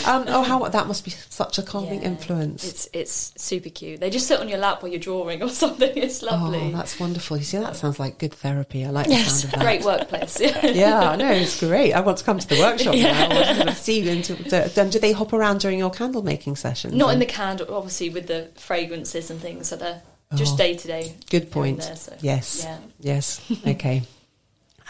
[0.05, 2.09] Um, oh, how that must be such a calming Yeah.
[2.09, 2.63] influence.
[2.67, 3.99] It's it's super cute.
[3.99, 5.91] They just sit on your lap while you're drawing or something.
[5.95, 6.59] It's lovely.
[6.59, 7.37] Oh, that's wonderful.
[7.37, 8.85] You see, that sounds like good therapy.
[8.85, 9.25] I like Yes.
[9.25, 9.65] the sound of that.
[9.65, 10.39] Great workplace.
[10.41, 10.65] Yeah.
[10.65, 11.93] Yeah, no, it's great.
[11.93, 13.27] I want to come to the workshop Yeah.
[13.27, 13.39] now.
[13.53, 14.35] I want to see you into.
[14.35, 16.93] Then do they hop around during your candle making sessions?
[16.93, 19.67] Not in the candle, obviously, with the fragrances and things.
[19.67, 20.01] So they're
[20.35, 20.57] just Oh.
[20.57, 21.15] day to day.
[21.29, 21.81] Good point.
[21.81, 22.63] There, so, yes.
[22.63, 22.77] Yeah.
[22.99, 23.41] Yes.
[23.65, 24.03] Okay.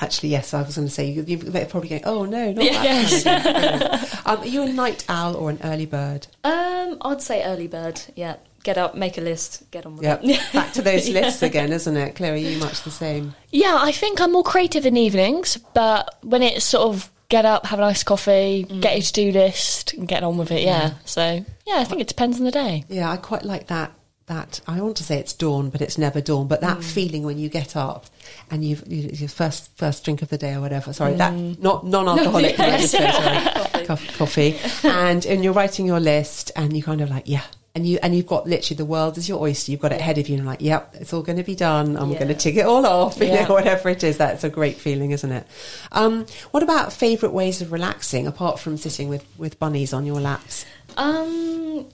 [0.01, 0.53] Actually, yes.
[0.53, 2.05] I was going to say you, you're probably going.
[2.05, 3.23] Oh no, not Yes.
[3.23, 3.43] that.
[3.43, 6.27] Kind of um, are you a night owl or an early bird?
[6.43, 7.99] Um, I'd say early bird.
[8.15, 8.37] Yeah.
[8.69, 10.21] Get up, make a list, get on with Yep.
[10.25, 10.39] it.
[10.53, 12.39] Back to those lists again, isn't it, Chloe?
[12.53, 13.33] You much the same.
[13.49, 17.65] yeah, I think I'm more creative in evenings, but when it's sort of get up,
[17.65, 20.91] have a nice coffee, get your to do list, and get on with it, yeah.
[21.03, 22.83] So, yeah, I think it depends on the day.
[22.89, 23.91] Yeah, I quite like that.
[24.27, 26.47] That I want to say it's dawn, but it's never dawn.
[26.47, 26.67] But Mm.
[26.67, 28.05] that feeling when you get up
[28.51, 30.93] and you've you, your first first drink of the day or whatever.
[30.93, 32.55] Sorry, that not non-alcoholic.
[32.57, 32.67] Mm.
[32.67, 32.91] Yes.
[32.91, 33.85] sorry, sorry.
[33.87, 34.13] Coffee.
[34.19, 37.41] Coffee, and and you're writing your list, and you kind of like yeah.
[37.75, 39.71] And you and you've got literally the world is your oyster.
[39.71, 41.53] You've got it ahead of you, and you're like, "Yep, it's all going to be
[41.55, 41.95] done.
[41.97, 42.17] I'm Yeah.
[42.17, 43.47] going to tick it all off." You Yeah.
[43.47, 44.17] know, whatever it is.
[44.17, 45.45] That's a great feeling, isn't it?
[45.91, 50.19] Um, what about favourite ways of relaxing apart from sitting with with bunnies on your
[50.19, 50.65] laps?
[50.97, 51.85] Um,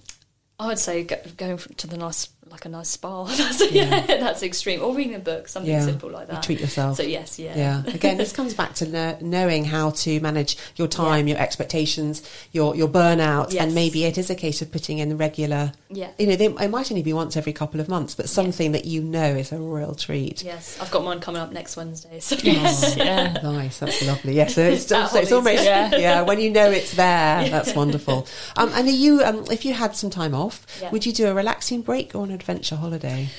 [0.58, 3.24] I would say go, going to the nice, like a nice spa.
[3.38, 4.06] That's, yeah.
[4.06, 4.82] that's extreme.
[4.82, 5.84] Or reading a book, something Yeah.
[5.84, 6.44] simple like You that.
[6.44, 6.96] treat yourself.
[6.98, 7.58] So yes, yeah.
[7.58, 7.84] Yeah.
[7.94, 12.76] Again, this comes back to kno- knowing how to manage your time, your expectations, your
[12.76, 13.64] your burnout, Yes.
[13.64, 15.74] and maybe it is a case of putting in regular.
[15.90, 16.12] Yeah.
[16.20, 18.86] You know, they, it might only be once every couple of months, but something that
[18.86, 20.44] you know is a real treat.
[20.44, 22.20] Yes, I've got mine coming up next Wednesday.
[22.20, 23.34] So Yes, Oh, yeah.
[23.42, 24.34] Nice, that's lovely.
[24.36, 25.96] Yes, so it's, so it's almost yeah.
[25.96, 26.22] yeah.
[26.22, 28.28] When you know it's there, that's wonderful.
[28.56, 30.92] Um, and are you, um, if you had some time off, Yeah.
[30.92, 33.30] would you do a relaxing break or an adventure holiday?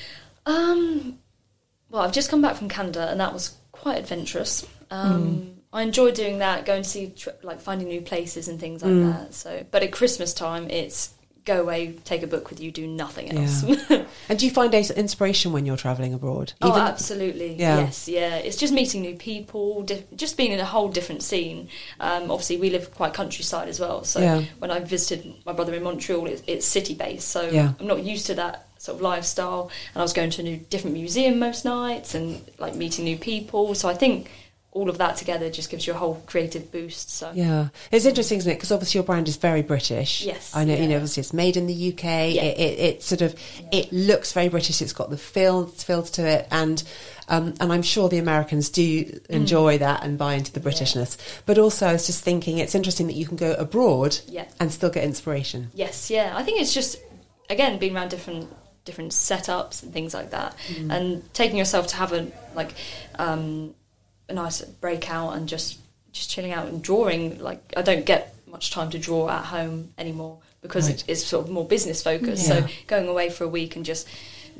[0.45, 1.19] Um,
[1.89, 4.65] well, I've just come back from Canada, and that was quite adventurous.
[4.91, 8.83] Um, I enjoy doing that, going to see tri- like finding new places and things
[8.83, 9.33] like that.
[9.33, 11.13] So, but at Christmas time, it's
[11.47, 13.63] go away, take a book with you, do nothing else.
[13.63, 14.03] Yeah.
[14.29, 16.51] And do you find inspiration when you're travelling abroad?
[16.61, 17.53] oh, absolutely.
[17.55, 17.79] Yeah.
[17.79, 18.35] Yes, yeah.
[18.35, 21.69] It's just meeting new people, di- just being in a whole different scene.
[22.01, 24.03] Um, obviously, we live quite countryside as well.
[24.03, 24.43] So Yeah.
[24.59, 27.29] when I visited my brother in Montreal, it's, it's city based.
[27.29, 27.47] So.
[27.79, 29.69] I'm not used to that sort of lifestyle.
[29.93, 33.17] And I was going to a new different museum most nights and like meeting new
[33.17, 33.75] people.
[33.75, 34.31] So I think
[34.71, 37.09] all of that together just gives you a whole creative boost.
[37.09, 38.55] So Yeah, it's interesting, isn't it?
[38.55, 40.23] Because obviously your brand is very British.
[40.23, 40.75] Yes, I know.
[40.75, 42.03] You know, obviously it's made in the UK.
[42.03, 42.43] Yeah.
[42.43, 43.35] It, it, it sort of
[43.71, 44.81] it looks very British.
[44.81, 46.83] It's got the feels feels to it, and
[47.27, 51.17] um, and I'm sure the Americans do enjoy that and buy into the Britishness.
[51.45, 54.45] But also, I was just thinking, it's interesting that you can go abroad Yeah.
[54.59, 55.71] and still get inspiration.
[55.73, 56.33] Yes, yeah.
[56.37, 56.97] I think it's just
[57.49, 58.47] again being around different
[58.87, 60.91] different setups and things like that, Mm.
[60.95, 62.73] and taking yourself to have a like
[63.19, 63.75] um,
[64.29, 65.77] a nice breakout and just
[66.11, 67.37] just chilling out and drawing.
[67.39, 71.03] Like I don't get much time to draw at home anymore because Right.
[71.03, 72.47] it is sort of more business focused.
[72.47, 72.61] Yeah.
[72.65, 74.07] So going away for a week and just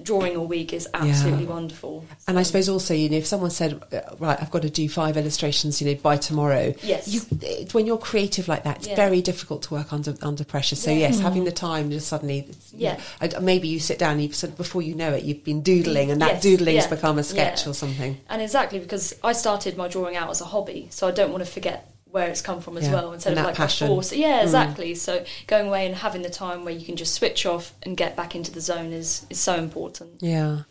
[0.04, 2.06] drawing all week is absolutely wonderful.
[2.28, 4.88] And I suppose also, you know, if someone said, uh, "Right, I've got to do
[4.90, 7.08] five illustrations," you know, by tomorrow, Yes.
[7.08, 8.96] you, it, when you're creative like that, it's Yeah.
[8.96, 10.76] very difficult to work under under pressure.
[10.76, 10.98] So Yeah.
[11.10, 12.98] yes, having the time just suddenly, you Yeah.
[13.22, 16.12] know, maybe you sit down, and you've said before you know it, you've been doodling,
[16.12, 17.72] and that Yes, doodling's yeah, become a sketch yeah.
[17.72, 18.18] or something.
[18.30, 21.44] And exactly because I started my drawing out as a hobby, so I don't want
[21.46, 23.88] to forget where it's come from as Yeah, well instead and of like passion.
[23.88, 24.12] a force.
[24.12, 24.44] Yeah, Mm.
[24.44, 24.96] exactly.
[24.96, 28.16] So going away and having the time where you can just switch off and get
[28.16, 30.12] back into the zone is is so important.
[30.22, 30.64] Yeah,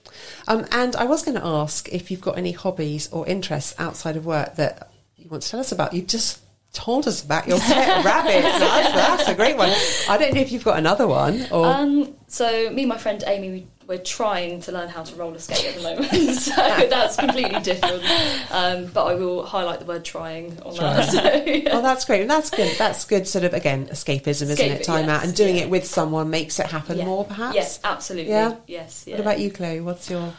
[0.48, 4.16] um, and I was going to ask if you've got any hobbies or interests outside
[4.16, 5.94] of work that you want to tell us about.
[5.94, 6.40] You've just
[6.76, 8.42] told us about your pet rabbit.
[8.42, 9.70] That's, that's a great one.
[10.08, 11.66] I don't know if you've got another one or.
[11.66, 15.38] Um, so me and my friend Amy, we, we're trying to learn how to roller
[15.38, 16.52] skate at the moment, so
[16.90, 18.02] that's completely different.
[18.50, 21.08] Um, but I will highlight the word "trying" on that.
[21.10, 21.70] So, yeah.
[21.72, 22.20] Oh, that's great.
[22.22, 22.76] And that's good.
[22.76, 23.26] That's good.
[23.26, 24.60] Sort of again, escapism, isn't it?
[24.60, 25.62] Escape- Time out and doing yeah.
[25.62, 27.04] it with someone makes it happen Yeah.
[27.06, 27.54] more, perhaps.
[27.54, 28.32] Yes, absolutely.
[28.32, 28.56] Yeah?
[28.66, 29.04] Yes.
[29.06, 29.14] Yeah.
[29.14, 29.80] What about you, Chloe?
[29.80, 30.32] What's your?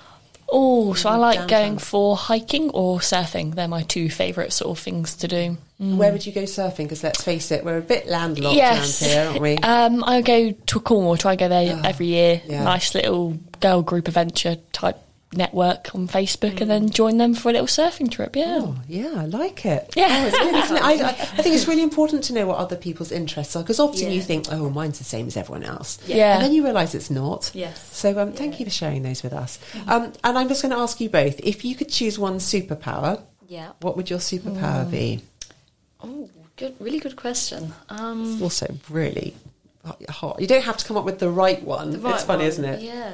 [0.50, 1.48] Oh, so I like Downtown.
[1.68, 3.56] going for hiking or surfing.
[3.56, 5.58] They're my two favourite sort of things to do.
[5.80, 6.86] Where would you go surfing?
[6.86, 9.02] Because let's face it, we're a bit landlocked Yes.
[9.04, 9.58] around here, aren't we?
[9.58, 11.18] Um, I go to Cornwall.
[11.18, 12.42] Try to go there every year.
[12.48, 12.64] yeah.
[12.64, 14.98] Nice little girl group adventure type
[15.34, 18.36] network on Facebook, and then join them for a little surfing trip.
[18.36, 18.60] Yeah.
[18.62, 19.94] Oh, yeah, I like it.
[19.96, 20.08] Yeah.
[20.10, 20.82] Oh, it's good, isn't it?
[20.84, 21.14] I, I, I
[21.44, 24.10] think it's really important to know what other people's interests are because often Yeah.
[24.10, 26.00] you think, oh, mine's the same as everyone else.
[26.08, 26.36] Yeah.
[26.36, 27.52] And then you realise it's not.
[27.54, 27.94] Yes.
[27.96, 29.60] So um, thank you for sharing those with us.
[29.88, 33.22] Um, and I'm just going to ask you both if you could choose one superpower,
[33.48, 33.72] Yeah.
[33.82, 35.22] what would your superpower be?
[36.02, 36.76] Oh, good.
[36.80, 37.74] Really good question.
[37.90, 39.36] Um, Also, really
[40.10, 40.40] hot.
[40.40, 41.92] You don't have to come up with the right one.
[41.92, 42.48] the right it's funny, one.
[42.48, 42.82] isn't it?
[42.82, 43.14] Yeah.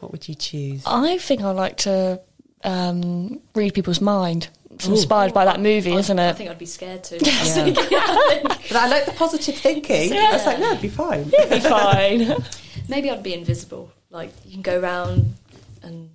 [0.00, 0.82] What would you choose?
[0.86, 2.20] I think I like to
[2.64, 4.48] um, read people's mind.
[4.70, 6.28] It's inspired by that movie, I, isn't it?
[6.28, 7.18] I think I'd be scared to.
[7.18, 7.72] Yeah.
[8.42, 10.12] but I like the positive thinking.
[10.12, 11.30] I was like, no, it'd be fine.
[11.32, 12.36] It'd Be fine.
[12.88, 13.90] Maybe I'd be invisible.
[14.10, 15.34] Like you can go around
[15.82, 16.10] and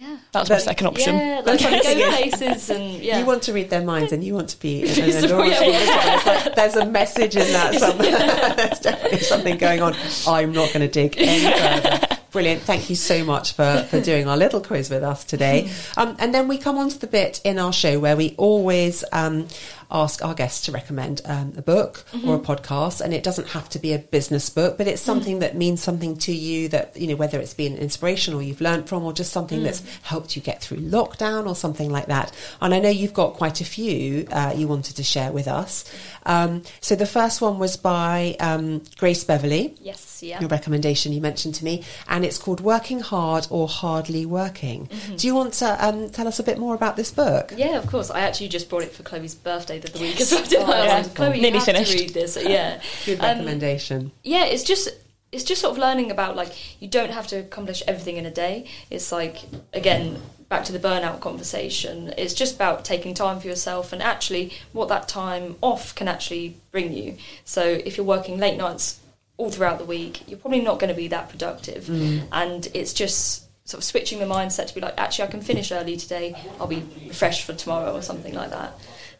[0.00, 0.16] yeah.
[0.32, 1.14] That's my second option.
[1.14, 3.18] Yeah, like funny go places and yeah.
[3.18, 5.60] You want to read their minds and you want to be an, an adorable yeah.
[5.60, 6.32] visible.
[6.32, 8.56] Like, there's a message in that somewhere.
[8.56, 9.94] there's definitely something going on.
[10.26, 12.16] I'm not going to dig any further.
[12.30, 12.62] Brilliant.
[12.62, 15.70] Thank you so much for, for doing our little quiz with us today.
[15.96, 19.02] Um, and then we come on to the bit in our show where we always
[19.12, 19.48] um,
[19.90, 23.00] ask our guests to recommend um, a book or a podcast.
[23.00, 26.16] And it doesn't have to be a business book, but it's something that means something
[26.18, 29.32] to you that, you know, whether it's been inspiration or you've learned from or just
[29.32, 32.32] something that's helped you get through lockdown or something like that.
[32.60, 35.90] And I know you've got quite a few uh, you wanted to share with us.
[36.26, 40.40] Um, so the first one was by um, Grace Beverley yes, yeah.
[40.40, 44.86] your recommendation you mentioned to me, and it's called Working Hard or Hardly Working.
[44.86, 45.16] Mm-hmm.
[45.16, 47.52] Do you want to um, tell us a bit more about this book?
[47.56, 48.10] Yeah, of course.
[48.10, 50.44] I actually just brought it for Chloe's birthday the week as well.
[50.44, 50.72] didn't I?
[50.72, 50.96] I was yeah.
[51.02, 51.92] like, Chloe, you Nearly finished.
[51.92, 52.38] to read this.
[52.40, 52.80] Yeah.
[53.06, 54.12] Good Um, recommendation.
[54.24, 54.88] yeah, it's just
[55.32, 58.30] it's just sort of learning about like you don't have to accomplish everything in a
[58.30, 58.66] day.
[58.90, 59.38] It's like
[59.72, 62.12] again back to the burnout conversation.
[62.18, 66.56] It's just about taking time for yourself and actually what that time off can actually
[66.72, 67.16] bring you.
[67.44, 68.98] So if you're working late nights
[69.36, 71.88] all throughout the week, you're probably not going to be that productive.
[72.32, 75.70] And it's just sort of switching the mindset to be like, actually, I can finish
[75.70, 76.34] early today.
[76.58, 78.74] I'll be refreshed for tomorrow or something like that.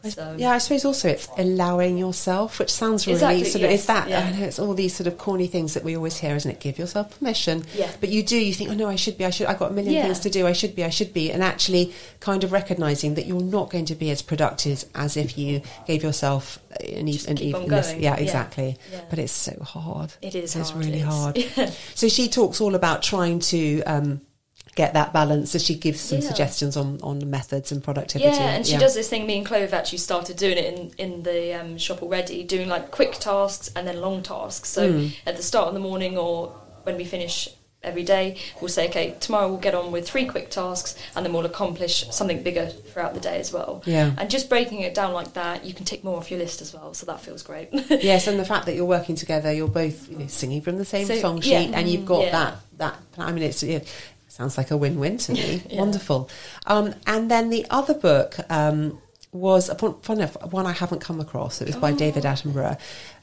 [0.09, 3.79] So Yeah, I suppose also it's allowing yourself, which sounds really Exactly, sort of yes,
[3.81, 4.19] is that yeah.
[4.21, 6.59] I know it's all these sort of corny things that we always hear, isn't it?
[6.59, 7.63] Give yourself permission.
[7.75, 7.91] Yeah.
[7.99, 9.73] But you do, you think, oh no, I should be, I should I've got a
[9.73, 10.03] million Yeah.
[10.05, 13.25] things to do, I should be, I should be and actually kind of recognizing that
[13.25, 17.35] you're not going to be as productive as if you gave yourself an, e- an
[17.35, 17.91] keep evenness.
[17.91, 18.01] going.
[18.03, 18.77] Yeah, exactly.
[18.91, 19.01] Yeah.
[19.09, 20.13] But it's so hard.
[20.21, 21.53] It is It's hard, really it is.
[21.55, 21.73] hard.
[21.95, 24.21] So she talks all about trying to um,
[24.75, 25.51] get that balance.
[25.51, 26.27] So she gives some Yeah.
[26.27, 28.29] suggestions on, on methods and productivity.
[28.35, 29.25] Yeah, and she does this thing.
[29.25, 32.69] Me and Chloe have actually started doing it in in the um, shop already, doing
[32.69, 34.69] like quick tasks and then long tasks.
[34.69, 35.07] So Hmm.
[35.25, 36.53] at the start of the morning or
[36.83, 37.49] when we finish
[37.83, 41.33] every day, we'll say, okay, tomorrow we'll get on with three quick tasks, and then
[41.33, 43.81] we'll accomplish something bigger throughout the day as well.
[43.87, 44.11] Yeah.
[44.19, 46.73] and just breaking it down like that, you can tick more off your list as
[46.75, 46.93] well.
[46.93, 47.69] So that feels great.
[47.89, 50.85] Yes, and the fact that you're working together, you're both you know, singing from the
[50.85, 51.77] same So, song sheet, yeah.
[51.77, 52.31] and you've got Yeah.
[52.31, 52.95] that that.
[53.17, 53.87] I mean, it's it
[54.31, 55.63] sounds like a win-win to me.
[55.71, 56.29] Wonderful.
[56.65, 58.99] Um, and then the other book um,
[59.31, 61.61] was a fun, enough, one I haven't come across.
[61.61, 62.79] It was by David Attenborough.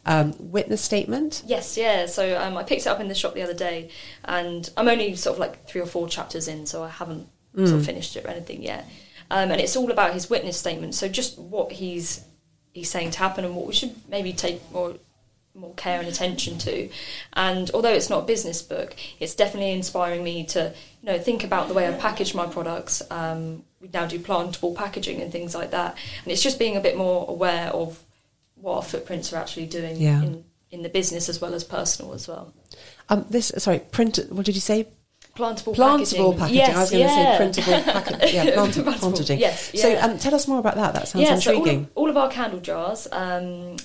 [0.06, 1.42] Um, Witness statement.
[1.46, 2.06] Yes, yeah.
[2.06, 3.90] So um, I picked it up in the shop the other day,
[4.24, 7.70] and I'm only sort of like three or four chapters in, so I haven't sort
[7.70, 8.88] of finished it or anything yet.
[9.30, 10.94] Um, and it's all about his witness statement.
[10.94, 12.24] So just what he's
[12.72, 14.94] he's saying to happen, and what we should maybe take more
[15.58, 16.88] more care and attention to.
[17.34, 21.44] And although it's not a business book, it's definitely inspiring me to you know think
[21.44, 23.02] about the way I package my products.
[23.10, 26.80] Um, we now do plantable packaging and things like that, and it's just being a
[26.80, 28.02] bit more aware of
[28.56, 30.22] what our footprints are actually doing Yeah.
[30.22, 32.52] in, in the business as well as personal as well.
[33.08, 34.18] Um, this sorry, print.
[34.30, 34.88] What did you say?
[35.36, 36.18] Plantable, packaging.
[36.20, 36.56] Plantable packaging.
[36.56, 38.34] Yes, I was going to say printable packaging.
[38.34, 39.38] Yeah, plantable, Plantable, packaging.
[39.38, 40.94] yes, So um, tell us more about that.
[40.94, 41.84] That sounds yeah, so all intriguing.
[41.84, 43.76] of, all of our candle jars, um,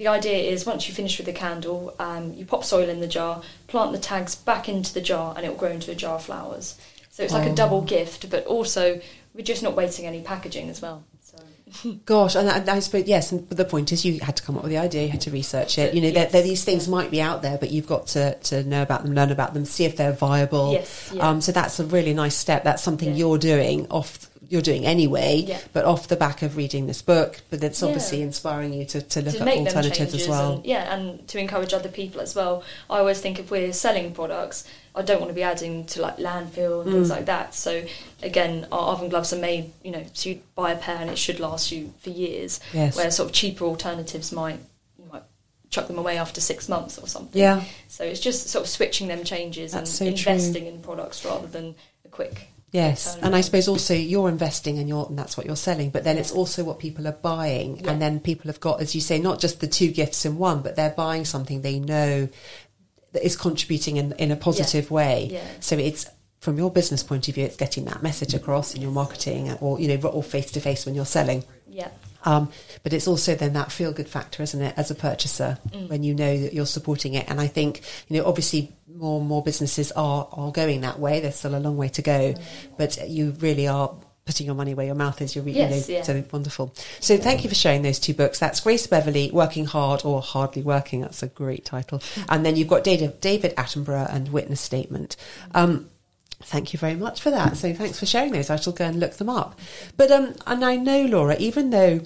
[0.00, 3.06] the idea is once you finish with the candle, um, you pop soil in the
[3.06, 6.14] jar, plant the tags back into the jar, and it will grow into a jar
[6.14, 6.78] of flowers.
[7.10, 7.52] So it's like Oh.
[7.52, 8.98] a double gift, but also
[9.34, 11.04] we're just not wasting any packaging as well.
[11.22, 11.92] So.
[12.06, 13.30] Gosh, and I, I suppose yes.
[13.30, 15.30] And the point is, you had to come up with the idea, you had to
[15.30, 15.92] research it.
[15.92, 16.32] You know, Yes.
[16.32, 19.12] there, these things might be out there, but you've got to, to know about them,
[19.14, 20.72] learn about them, see if they're viable.
[20.72, 21.28] Yes, yeah.
[21.28, 22.64] Um, so that's a really nice step.
[22.64, 23.16] That's something Yeah.
[23.16, 25.60] you're doing off, you're doing anyway, Yeah.
[25.72, 27.86] but off the back of reading this book, but it's Yeah.
[27.88, 30.54] obviously inspiring you to, to look to at alternatives as well.
[30.54, 34.12] and, yeah and to encourage other people as well i always think if we're selling
[34.12, 34.64] products
[34.96, 36.92] i don't want to be adding to like landfill and Mm.
[36.94, 37.84] things like that so
[38.24, 41.16] again our oven gloves are made you know so you buy a pair and it
[41.18, 42.96] should last you for years Yes.
[42.96, 44.58] where sort of cheaper alternatives might
[44.98, 45.22] you might
[45.70, 47.62] chuck them away after six months or something Yeah.
[47.88, 50.32] so it's just sort of switching them changes That's and so true.
[50.32, 54.88] investing in products rather than a quick Yes, and I suppose also you're investing and
[54.88, 57.90] you're and that's what you're selling, but then it's also what people are buying, Yeah.
[57.90, 60.62] and then people have got, as you say, not just the two gifts in one,
[60.62, 62.28] but they're buying something they know
[63.12, 65.28] that is contributing in in a positive way.
[65.32, 65.42] Yeah.
[65.58, 66.06] So it's
[66.38, 69.80] from your business point of view, it's getting that message across in your marketing, or
[69.80, 71.42] you know, or face to face when you're selling.
[71.68, 71.88] yeah
[72.24, 72.50] Um,
[72.82, 75.58] but it's also then that feel good factor, isn't it, as a purchaser,
[75.88, 77.28] when you know that you're supporting it.
[77.28, 81.20] And I think, you know, obviously more and more businesses are, are going that way.
[81.20, 82.34] There's still a long way to go,
[82.76, 83.94] but you really are
[84.26, 85.34] putting your money where your mouth is.
[85.34, 86.04] You're really, Yes, you know, yeah.
[86.04, 86.74] so wonderful.
[87.00, 88.38] So thank you for sharing those two books.
[88.38, 91.00] That's Grace Beverley, Working Hard or Hardly Working.
[91.00, 92.02] That's a great title.
[92.28, 95.16] And then you've got David, David Attenborough and Witness Statement.
[95.54, 95.90] Um,
[96.42, 97.56] Thank you very much for that.
[97.56, 98.50] So thanks for sharing those.
[98.50, 99.58] I shall go and look them up.
[99.96, 102.00] But um, and I know Laura, even though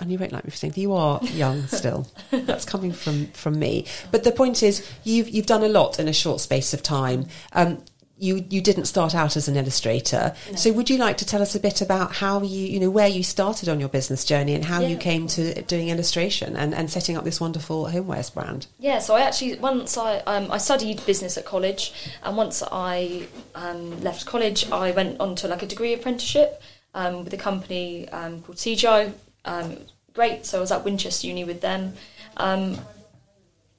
[0.00, 2.06] and you won't like me for saying you are young still.
[2.30, 3.86] That's coming from from me.
[4.10, 7.26] But the point is, you've you've done a lot in a short space of time.
[7.52, 7.84] Um,
[8.20, 10.34] you you didn't start out as an illustrator.
[10.54, 13.08] So would you like to tell us a bit about how you you know where
[13.08, 16.90] you started on your business journey and how you came to doing illustration and, and
[16.90, 18.66] setting up this wonderful homewares brand?
[18.78, 21.92] Yeah, so I actually once I um, I studied business at college,
[22.22, 26.62] and once I um, left college, I went on to like a degree apprenticeship
[26.94, 29.12] um, with a company um, called CGI.
[29.44, 29.78] Um,
[30.12, 31.94] great, so I was at Winchester Uni with them.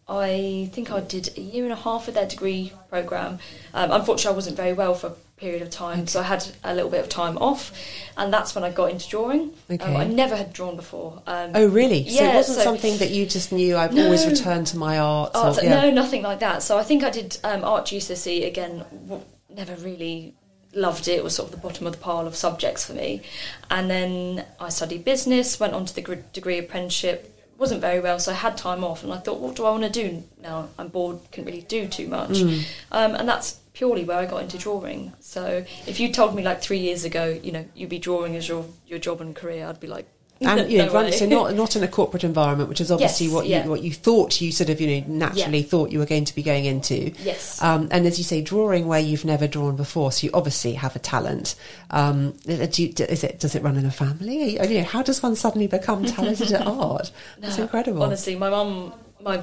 [0.08, 3.40] Um, I think I did a year and a half of their degree program.
[3.74, 6.74] Um, unfortunately, I wasn't very well for a period of time, so I had a
[6.76, 7.72] little bit of time off,
[8.18, 9.52] and that's when I got into drawing.
[9.70, 9.84] Okay.
[9.84, 11.22] Um, I never had drawn before.
[11.26, 12.08] Um, Oh, really?
[12.10, 13.78] so it wasn't so- something that you just knew.
[13.78, 14.06] I've No.
[14.06, 15.32] always returned to my art.
[15.34, 15.82] Art, or- yeah.
[15.82, 16.62] No, nothing like that.
[16.64, 18.84] So I think I did um, art GCSE again.
[19.08, 20.34] W- never really
[20.74, 21.14] loved it.
[21.18, 23.22] It was sort of the bottom of the pile of subjects for me.
[23.70, 25.60] And then I studied business.
[25.60, 27.31] Went on to the gr- degree apprenticeship.
[27.62, 29.84] Wasn't very well, so I had time off, and I thought, what do I want
[29.84, 30.70] to do now?
[30.80, 31.20] I'm bored.
[31.32, 32.32] Couldn't really do too much.
[32.32, 32.64] Mm.
[32.92, 35.14] Um, and that's purely where I got into drawing.
[35.20, 38.48] So if you told me like three years ago, you know, you'd be drawing as
[38.48, 40.08] your your job and career, I'd be like.
[40.60, 43.28] and you know, no run, so not not in a corporate environment, which is obviously
[43.28, 43.64] Yes, what yeah.
[43.64, 45.66] you what you thought you sort of you know naturally Yeah.
[45.66, 47.12] thought you were going to be going into.
[47.24, 47.62] Yes.
[47.62, 50.96] Um, and as you say, drawing where you've never drawn before, so you obviously have
[50.96, 51.56] a talent.
[51.92, 54.54] Um, do you, is it does it run in a family?
[54.56, 57.12] You, you know, how does one suddenly become talented at art?
[57.40, 58.02] That's No, incredible.
[58.04, 59.42] Honestly, my mum, my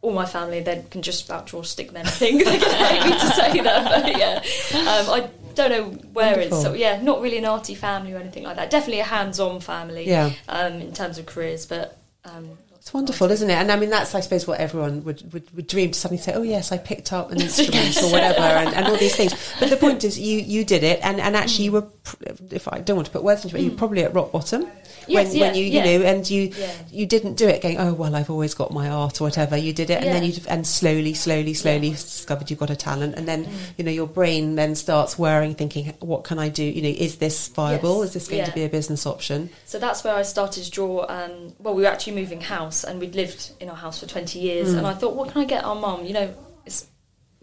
[0.00, 2.04] all my family, they can just about draw stick men.
[2.04, 4.38] I think they can hate me to say that, but yeah,
[4.80, 6.60] um, I don't know where it's.
[6.62, 8.70] So yeah, not really an arty family or anything like that.
[8.70, 10.06] Definitely a hands-on family.
[10.06, 10.32] Yeah.
[10.48, 13.54] Um, in terms of careers, but um, It's wonderful, isn't it?
[13.54, 16.32] And I mean, that's, I suppose, what everyone would, would, would dream to suddenly say,
[16.34, 19.34] oh, yes, I picked up an instrument or whatever, and, and all these things.
[19.60, 21.86] But the point is, you, you did it, and, and actually, you were,
[22.50, 24.66] if I don't want to put words into it, you were probably at rock bottom.
[25.08, 25.84] Yes, when, yeah, when you, you yeah.
[25.84, 26.72] know, and you Yeah.
[26.90, 29.56] you didn't do it going, oh well, I've always got my art or whatever.
[29.56, 33.14] You did it, and then you and slowly, slowly, slowly discovered you've got a talent,
[33.16, 36.64] and then you know your brain then starts worrying thinking, what can I do?
[36.64, 38.00] You know, is this viable?
[38.00, 39.50] Yes, Is this going to be a business option?
[39.64, 41.06] So that's where I started to draw.
[41.08, 44.38] Um, well, we were actually moving house, and we'd lived in our house for twenty
[44.38, 44.72] years.
[44.72, 46.04] And I thought, what can I get our mum?
[46.04, 46.34] You know,
[46.66, 46.86] it's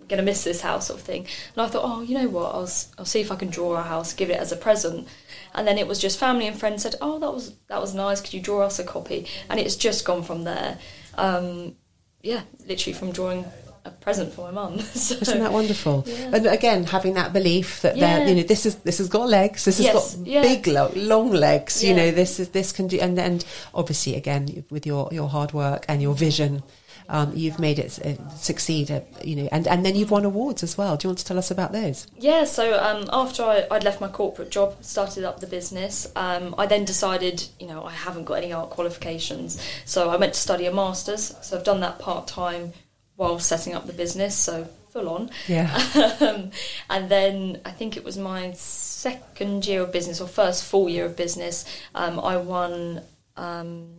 [0.08, 1.28] going to miss this house, sort of thing.
[1.56, 2.54] And I thought, oh, you know what?
[2.56, 5.08] I'll I'll see if I can draw our house, give it as a present.
[5.54, 8.22] And then it was just family and friends said, oh, that was that was nice.
[8.22, 9.26] Could you draw us a copy?
[9.50, 10.78] And it's just gone from there.
[11.18, 11.76] Um,
[12.22, 13.46] yeah, literally from drawing
[13.86, 14.80] a present for my mum.
[14.80, 16.04] so, Isn't that wonderful?
[16.06, 16.32] Yeah.
[16.34, 18.28] And again, having that belief that Yeah.
[18.28, 19.66] you know, this is this has got legs.
[19.66, 20.42] This has got yeah.
[20.42, 21.84] big, lo- long legs.
[21.84, 23.44] You know, this is this can do, and and
[23.74, 26.64] obviously, again, with your your hard work and your vision.
[27.12, 30.62] Um, you've made it uh, succeed, uh, you know, and, and then you've won awards
[30.62, 30.96] as well.
[30.96, 32.06] Do you want to tell us about those?
[32.18, 36.54] Yeah, so um, after I, I'd left my corporate job, started up the business, um,
[36.58, 39.60] I then decided, you know, I haven't got any art qualifications.
[39.86, 41.36] So I went to study a master's.
[41.42, 42.74] So I've done that part time
[43.16, 45.30] while setting up the business, so full on.
[45.48, 45.74] Yeah.
[46.22, 46.52] um,
[46.90, 51.06] and then I think it was my second year of business or first full year
[51.06, 53.02] of business, um, I won
[53.38, 53.99] um,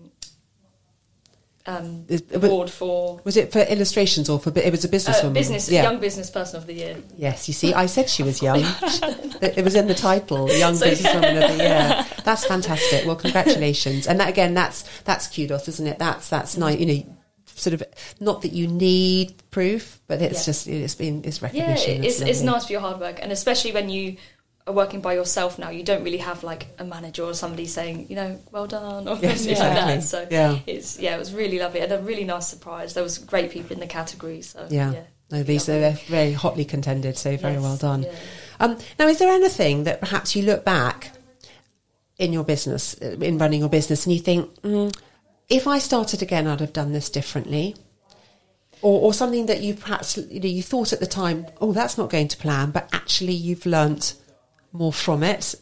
[1.71, 4.51] um, award for Was it for illustrations or for?
[4.59, 5.33] It was a uh, businesswoman.
[5.35, 5.83] business Yeah.
[5.85, 6.97] young business person of the year.
[7.17, 8.61] Yes, you see, I said she was young.
[9.41, 12.07] it was in the title, Young So, Businesswoman of the Year.
[12.25, 13.07] That's fantastic.
[13.07, 14.07] Well, congratulations.
[14.07, 15.99] And that again, that's that's kudos, isn't it?
[15.99, 16.79] That's that's nice.
[16.79, 17.17] You know,
[17.47, 17.83] sort of
[18.21, 20.45] not that you need proof, but it's Yeah.
[20.47, 22.03] just it's been it's recognition.
[22.03, 24.17] Yeah, it's, it's nice for your hard work, and especially when you
[24.71, 28.07] are working by yourself now, you don't really have like a manager or somebody saying,
[28.09, 30.03] you know, well done or Yes, something like that.
[30.03, 30.59] So Yeah.
[30.67, 32.95] it's yeah, it was really lovely and a really nice surprise.
[32.95, 34.43] There was great people in the category.
[34.43, 34.93] So Yeah.
[34.93, 38.03] yeah, No, these are they're very hotly contended, so very Yes, well done.
[38.05, 38.13] yeah.
[38.61, 41.13] Um, now, is there anything that perhaps you look back
[42.19, 44.95] in your business, uh, in running your business, and you think, mm,
[45.49, 47.75] if I started again, I'd have done this differently?
[48.83, 51.99] Or, or something that you perhaps you know you thought at the time, oh, that's
[51.99, 54.15] not going to plan, but actually you've learnt
[54.73, 55.55] more from it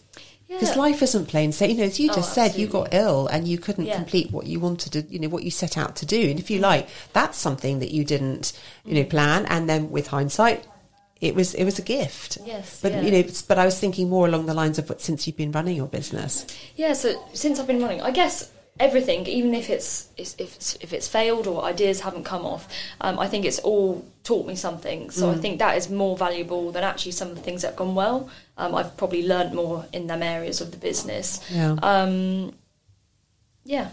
[0.49, 0.83] because Yeah.
[0.83, 1.77] life isn't plain sailing.
[1.77, 3.97] You know, as you Oh, just said, you got ill and you couldn't Yeah.
[3.97, 6.31] complete what you wanted to, you know, what you set out to do.
[6.31, 6.63] And if you mm.
[6.63, 8.53] like, that's something that you didn't,
[8.85, 9.11] you know, mm.
[9.11, 9.47] plan.
[9.47, 10.65] And then with hindsight,
[11.21, 12.39] it was it was a gift.
[12.47, 13.03] Yes, but yeah.
[13.03, 15.53] you know, but I was thinking more along the lines of what since you've been
[15.53, 16.47] running your business.
[16.77, 18.51] Yeah, so since I've been running, I guess
[18.81, 22.69] everything, even if it's, if it's, if it's failed or ideas haven't come off,
[23.01, 25.11] um, I think it's all taught me something.
[25.11, 27.77] So I think that is more valuable than actually some of the things that have
[27.77, 28.29] gone well.
[28.57, 31.41] Um, I've probably learned more in them areas of the business.
[31.51, 31.77] Yeah.
[31.83, 32.55] Um,
[33.65, 33.89] yeah.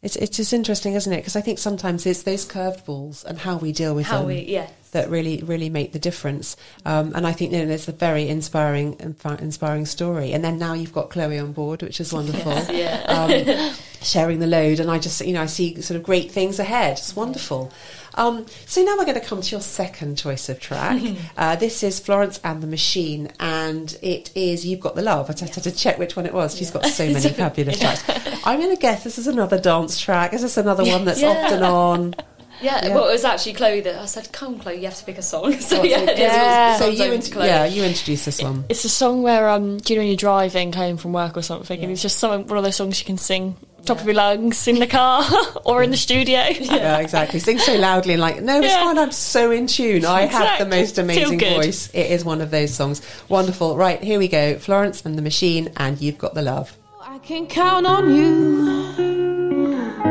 [0.00, 1.16] It's it's just interesting, isn't it?
[1.16, 4.28] Because I think sometimes it's those curved balls and how we deal with How them.
[4.28, 6.56] we that really really make the difference.
[6.84, 8.96] Um, and I think you know, there's a very inspiring
[9.40, 10.32] inspiring story.
[10.32, 12.52] And then now you've got Chloe on board, which is wonderful.
[12.78, 13.02] Yeah.
[13.08, 16.58] um, sharing the load, and I just you know I see sort of great things
[16.60, 16.98] ahead.
[16.98, 17.72] It's wonderful.
[18.18, 21.00] Um, so now we're going to come to your second choice of track.
[21.36, 25.30] uh, this is Florence and the Machine, and it is You've Got the Love.
[25.30, 26.56] I just had to check which one it was.
[26.56, 28.02] She's got so many fabulous tracks.
[28.44, 30.34] I'm going to guess this is another dance track.
[30.34, 31.28] Is this another one that's Yeah.
[31.46, 32.14] often on?
[32.60, 32.84] yeah.
[32.86, 32.94] Yeah.
[32.94, 35.22] Well, it was actually Chloe that I said, "Come, Chloe, you have to pick a
[35.22, 36.70] song." So Oh, yeah, so- Yeah.
[36.70, 38.64] It's So you, Zone int- yeah, you introduce this one.
[38.68, 41.42] It's a song where um, do you know when you're driving home from work or
[41.42, 43.56] something, and it's just some one of those songs you can sing
[43.88, 45.24] top of your lungs in the car
[45.64, 46.40] or in the studio.
[46.60, 47.40] Yeah, exactly.
[47.40, 48.84] Sing so loudly and like, no, it's Yeah.
[48.84, 48.98] fine.
[48.98, 50.04] I'm so in tune.
[50.04, 51.88] I have the most amazing voice.
[51.92, 53.02] It is one of those songs.
[53.28, 53.76] Wonderful.
[53.76, 54.58] Right, here we go.
[54.58, 56.76] Florence and the Machine, and you've got the love.
[57.02, 58.38] I can count on you.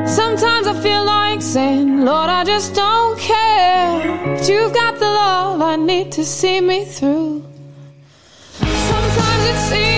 [0.07, 4.35] Sometimes I feel like saying, Lord, I just don't care.
[4.37, 7.43] But you've got the love I need to see me through.
[8.59, 9.96] Sometimes it seems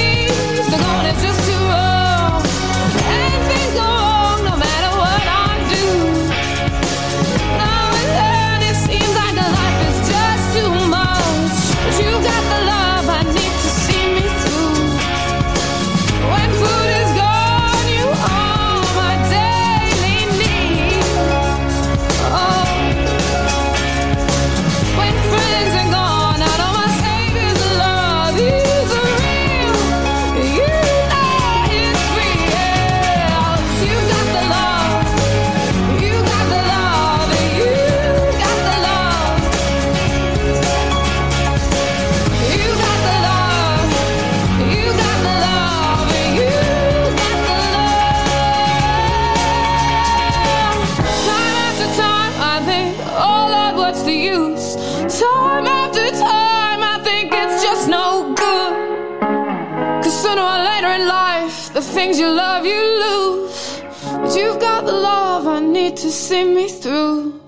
[66.30, 67.39] see me through.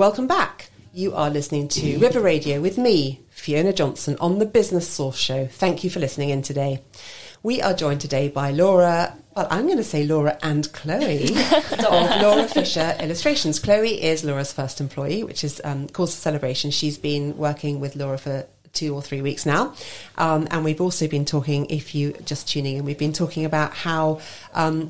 [0.00, 0.70] Welcome back.
[0.94, 5.46] You are listening to River Radio with me, Fiona Johnson, on the Business Source Show.
[5.46, 6.82] Thank you for listening in today.
[7.42, 11.24] We are joined today by Laura, well, I'm going to say Laura and Chloe
[11.86, 13.58] of Laura Fisher Illustrations.
[13.58, 16.70] Chloe is Laura's first employee, which is um, cause for celebration.
[16.70, 19.74] She's been working with Laura for two or three weeks now.
[20.16, 23.74] Um, and we've also been talking, if you just tuning in, we've been talking about
[23.74, 24.22] how,
[24.54, 24.88] um,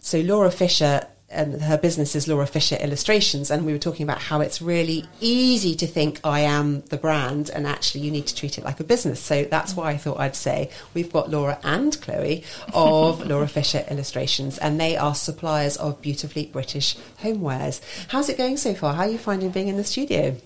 [0.00, 4.18] so Laura Fisher and her business is Laura Fisher Illustrations, and we were talking about
[4.18, 8.34] how it's really easy to think I am the brand, and actually you need to
[8.34, 9.20] treat it like a business.
[9.20, 13.84] So that's why I thought I'd say we've got Laura and Chloe of Laura Fisher
[13.90, 17.80] Illustrations, and they are suppliers of beautifully British homewares.
[18.08, 18.94] How's it going so far?
[18.94, 20.36] How are you finding being in the studio?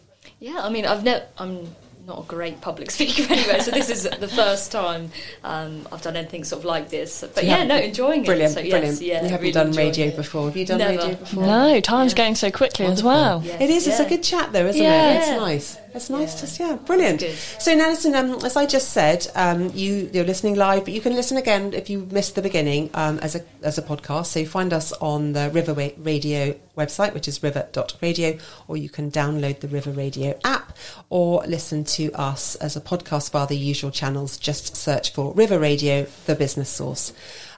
[0.41, 1.24] Yeah, I mean, I've never.
[1.39, 1.68] I'm
[2.07, 5.11] not a great public speaker anyway, so this is the first time
[5.45, 7.23] um, I've done anything sort of like this.
[7.35, 8.55] But You yeah, no, enjoying Brilliant, it.
[8.55, 9.01] So yes, brilliant.
[9.03, 10.17] yeah, you haven't really done radio it.
[10.17, 10.47] before.
[10.47, 10.97] Have you done Never.
[10.99, 11.45] radio before?
[11.47, 13.43] No, time's going so quickly as well.
[13.45, 13.87] Yes, It is.
[13.87, 15.13] It's a good chat, though, isn't Yeah.
[15.13, 15.19] it?
[15.19, 15.79] It's nice.
[15.95, 16.68] It's nice Yeah.
[16.68, 17.20] to yeah, brilliant.
[17.59, 18.14] So listen.
[18.14, 21.72] Um, as I just said, um, you you're listening live, but you can listen again
[21.74, 24.26] if you missed the beginning um, as a as a podcast.
[24.26, 28.38] So find us on the Riverway Radio website, which is river.radio,
[28.68, 30.76] or you can download the River Radio app,
[31.11, 34.38] or listen to us as a podcast via the usual channels.
[34.38, 37.12] Just search for River Radio, the business source.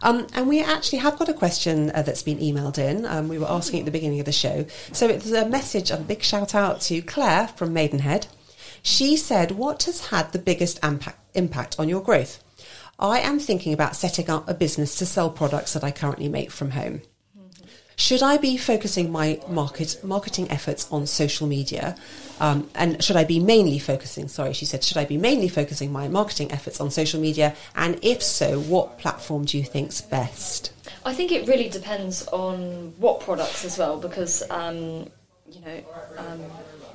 [0.04, 3.06] Um, and we actually have got a question uh, that's been emailed in.
[3.06, 4.66] Um, we were asking at the beginning of the show.
[4.92, 8.26] So it's a message, a big shout out to Claire from Maidenhead.
[8.82, 12.44] She said, What has had the biggest impact, impact on your growth?
[12.98, 16.50] I am thinking about setting up a business to sell products that I currently make
[16.50, 17.00] from home.
[17.96, 21.96] Should I be focusing my market marketing efforts on social media?
[22.40, 25.92] Um, and should I be mainly focusing, sorry, she said, should I be mainly focusing
[25.92, 27.54] my marketing efforts on social media?
[27.76, 30.72] And if so, what platform do you think's best?
[31.04, 35.08] I think it really depends on what products as well, because um,
[35.50, 35.84] you know,
[36.18, 36.40] um,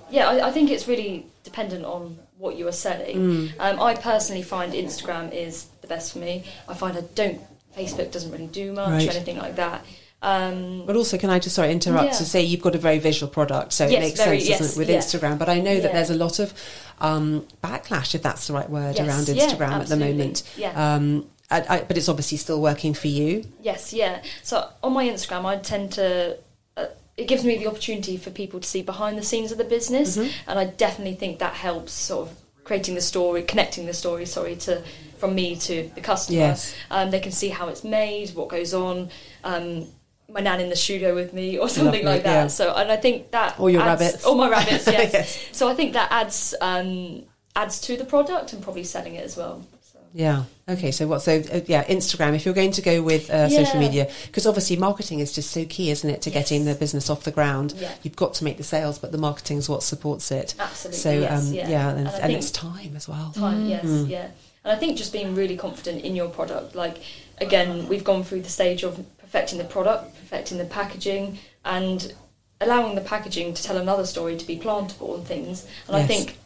[0.10, 3.18] yeah, I, I think it's really dependent on what you are selling.
[3.18, 3.52] Mm.
[3.60, 6.44] Um, I personally find Instagram is the best for me.
[6.68, 7.40] I find I don't
[7.78, 9.08] Facebook doesn't really do much Right.
[9.08, 9.86] or anything like that.
[10.22, 12.18] Um, But also, can I just sorry interrupt Yeah.
[12.18, 14.78] to say you've got a very visual product, so it makes very- sense, doesn't it,
[14.80, 14.98] with yeah.
[14.98, 15.38] Instagram?
[15.40, 15.94] But I know that Yeah.
[15.94, 16.54] there's a lot of
[17.02, 20.44] um, backlash, if that's the right word, Yes, around Instagram at the moment.
[20.58, 20.96] Yeah.
[20.96, 23.46] Um, I, I, but it's obviously still working for you.
[23.64, 24.22] Yes, yeah.
[24.44, 26.38] So on my Instagram, I tend to.
[26.76, 29.64] Uh, it gives me the opportunity for people to see behind the scenes of the
[29.64, 30.30] business, Mm-hmm.
[30.50, 34.26] and I definitely think that helps sort of creating the story, connecting the story.
[34.26, 34.84] Sorry, to
[35.18, 36.38] from me to the customer.
[36.40, 36.74] Yes.
[36.92, 39.10] Um, they can see how it's made, what goes on.
[39.44, 39.88] Um,
[40.32, 42.34] my nan in the studio with me, or something Lovely, like that.
[42.44, 42.48] yeah.
[42.48, 44.26] So, and I think that all your adds- rabbits.
[44.26, 45.14] or my rabbits, yes.
[45.14, 45.46] Yes.
[45.52, 47.24] So I think that adds um,
[47.56, 49.66] adds to the product and probably selling it as well.
[49.82, 50.00] So.
[50.14, 50.44] Yeah.
[50.68, 50.92] Okay.
[50.92, 51.22] So what?
[51.24, 52.36] So uh, yeah, Instagram.
[52.36, 55.66] If you're going to go with uh, social media, because obviously marketing is just so
[55.66, 57.74] key, isn't it, to getting the business off the ground?
[57.78, 57.92] Yeah.
[58.04, 60.54] You've got to make the sales, but the marketing is what supports it.
[60.60, 61.90] Absolutely, So yes, um, yeah.
[61.90, 63.32] and, And and it's time as well.
[63.36, 64.10] time yes Mm.
[64.10, 64.28] yeah
[64.66, 66.98] and i think just being really confident in your product like
[67.40, 72.14] again we've gone through the stage of perfecting the product perfecting the packaging and
[72.62, 76.38] allowing the packaging to tell another story to be plantable and things and i think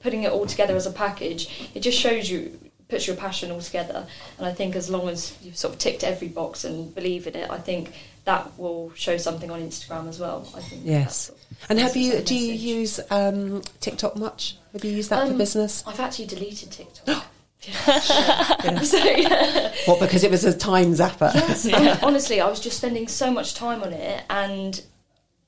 [0.00, 2.58] putting it all together as a package it just shows you
[2.88, 4.06] puts your passion all together
[4.38, 7.34] and i think as long as you've sort of ticked every box and believe in
[7.34, 7.92] it i think
[8.24, 11.16] that will show something on instagram as well i think Yes.
[11.26, 12.20] sort of- And have you?
[12.20, 14.56] Do you use um, TikTok much?
[14.72, 15.84] Have you used that for Um, business?
[15.86, 17.24] I've actually deleted TikTok.
[18.84, 19.72] so, yeah.
[19.86, 20.00] What?
[20.00, 21.32] Because it was a time zapper.
[21.34, 24.82] Yes, hon- honestly, I was just spending so much time on it, and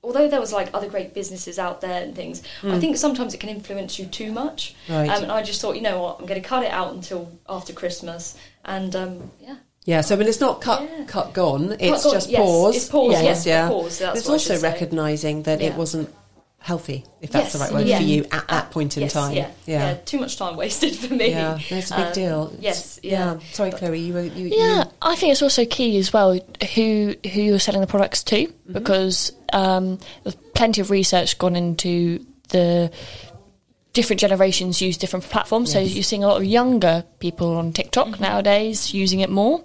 [0.03, 3.41] although there was like other great businesses out there and things, I think sometimes it
[3.41, 4.75] can influence you too much.
[4.89, 5.09] Right.
[5.11, 7.31] Um, and I just thought, you know what, I'm going to cut it out until
[7.49, 9.57] after Christmas, and um, yeah.
[9.85, 11.05] Yeah, so I mean, it's not cut, Yeah.
[11.07, 11.77] cut gone.
[11.79, 12.77] It's gone, just yes, pause.
[12.77, 13.69] it's pause, yes, yeah.
[13.69, 16.13] pause, that's it's what also recognizing that it wasn't
[16.67, 17.99] healthy, if that's Yes, the right word yeah.
[17.99, 19.33] for you at that point in yes, time.
[19.33, 21.31] Yeah, yeah, Too much time wasted for me.
[21.31, 22.47] Yeah, no, it's a big Um, deal.
[22.49, 23.39] It's- Yes, yeah.
[23.53, 26.33] Sorry, Chloe, you were you, Yeah, you I think it's also key as well
[26.75, 32.27] who who you're selling the products to because um, there's plenty of research gone into
[32.49, 32.91] the
[33.93, 35.73] different generations use different platforms.
[35.73, 39.63] So you're seeing a lot of younger people on TikTok nowadays using it more.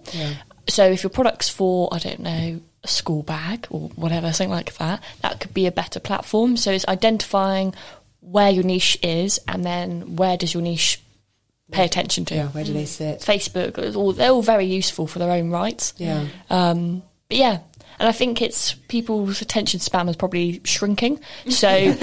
[0.70, 4.74] So if your product's for I don't know a school bag or whatever something like
[4.78, 6.58] that, that could be a better platform.
[6.58, 7.74] So it's identifying
[8.22, 11.02] where your niche is and then where does your niche
[11.72, 12.36] pay attention to.
[12.36, 13.20] yeah, where do they sit?
[13.20, 15.94] Facebook, all, they're all very useful for their own rights.
[15.98, 16.28] Yeah.
[16.50, 17.60] Um, but yeah,
[18.00, 21.20] and I think it's people's attention span is probably shrinking.
[21.52, 21.94] So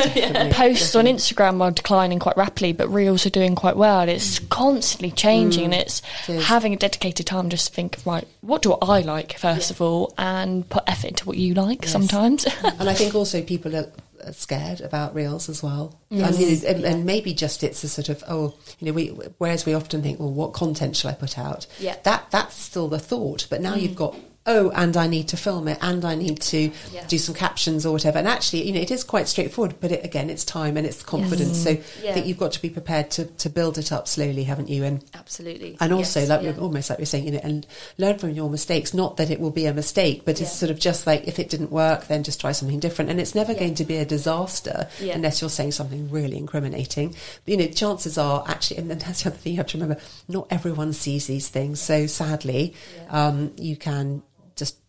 [0.53, 4.01] posts on Instagram are declining quite rapidly, but reels are doing quite well.
[4.01, 4.49] And it's mm.
[4.51, 5.81] constantly changing, and mm.
[5.81, 6.03] it's
[6.47, 10.15] having a dedicated time just to think, right, what do I like first of all,
[10.17, 11.87] and put effort into what you like.
[11.87, 13.91] Sometimes, and I think also people are,
[14.25, 15.99] are scared about reels as well.
[16.11, 19.09] I mean, and, and maybe just it's a sort of oh, you know, we
[19.39, 21.67] whereas we often think, well, what content shall I put out?
[21.79, 21.97] Yeah.
[22.05, 23.47] that that's still the thought.
[23.51, 23.83] But now mm.
[23.83, 24.15] you've got
[24.49, 27.07] oh, and I need to film it, and I need to Yeah.
[27.07, 28.19] do some captions or whatever.
[28.19, 31.03] And actually, you know, it is quite straightforward, but it, again, it's time and it's
[31.03, 31.59] confidence.
[31.63, 34.69] So I think you've got to be prepared to, to build it up slowly, haven't
[34.69, 34.83] you?
[34.85, 35.77] And Absolutely.
[35.81, 36.55] and also, Yes, like yeah.
[36.59, 37.67] almost like we're saying, you know, and
[37.99, 38.95] learn from your mistakes.
[38.95, 41.51] Not that it will be a mistake, but it's sort of just like if it
[41.51, 43.11] didn't work, then just try something different.
[43.11, 43.59] And it's never Yeah.
[43.61, 45.15] going to be a disaster Yeah.
[45.15, 47.11] unless you're saying something really incriminating.
[47.45, 49.79] But, you know, chances are actually, and then that's the other thing you have to
[49.79, 51.81] remember: not everyone sees these things.
[51.81, 52.73] So sadly,
[53.11, 53.27] Yeah.
[53.29, 54.23] um, you can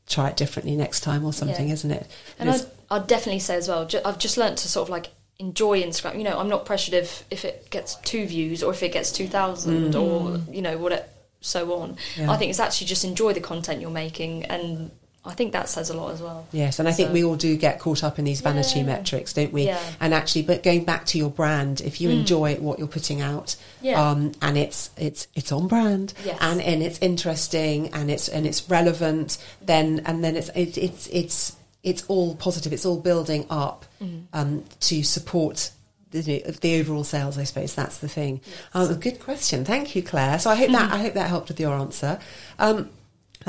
[0.10, 1.74] try it differently next time or something, Yeah.
[1.76, 2.08] isn't it?
[2.40, 5.08] And I'd, I'd definitely say as well, ju- I've just learnt to sort of like
[5.38, 6.18] enjoy Instagram.
[6.18, 9.12] You know, I'm not pressured if, if it gets two views or if it gets
[9.12, 11.10] 2,000 or, you know, what it,
[11.42, 11.92] so on.
[11.94, 11.98] Mm.
[12.18, 12.32] Yeah.
[12.32, 14.44] I think it's actually just enjoy the content you're making.
[14.46, 14.92] And
[15.26, 16.48] I think that says a lot as well.
[16.54, 18.86] Yes, and I think we all do get caught up in these vanity Yeah.
[18.86, 19.66] metrics, don't we?
[19.66, 19.78] Yeah.
[19.78, 19.96] Mm.
[20.00, 23.56] And actually, but going back to your brand, if you enjoy what you're putting out,
[23.82, 24.02] Yeah.
[24.02, 26.38] um, and it's it's it's on brand, Yes.
[26.40, 31.08] and and it's interesting, and it's and it's relevant, then and then it's it, it's
[31.08, 32.72] it's it's all positive.
[32.74, 34.18] It's all building up Mm-hmm.
[34.34, 35.72] um, to support.
[36.12, 36.22] The,
[36.62, 38.42] the overall sales, I suppose that's the thing.
[38.74, 40.40] Um, good question, thank you, Claire.
[40.40, 42.18] So I hope that I hope that helped with your answer.
[42.58, 42.90] Um,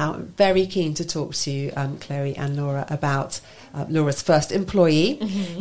[0.00, 3.40] now, I'm very keen to talk to um, Chloe and Laura about
[3.74, 5.10] uh, Laura's first employee.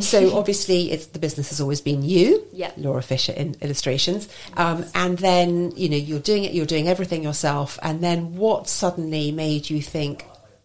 [0.00, 2.72] So, obviously, it's the business has always been you, Yeah.
[2.76, 5.48] Laura Fisher in illustrations, um, and then
[5.82, 9.80] you know you're doing it, you're doing everything yourself, and then what suddenly made you
[9.82, 10.24] think,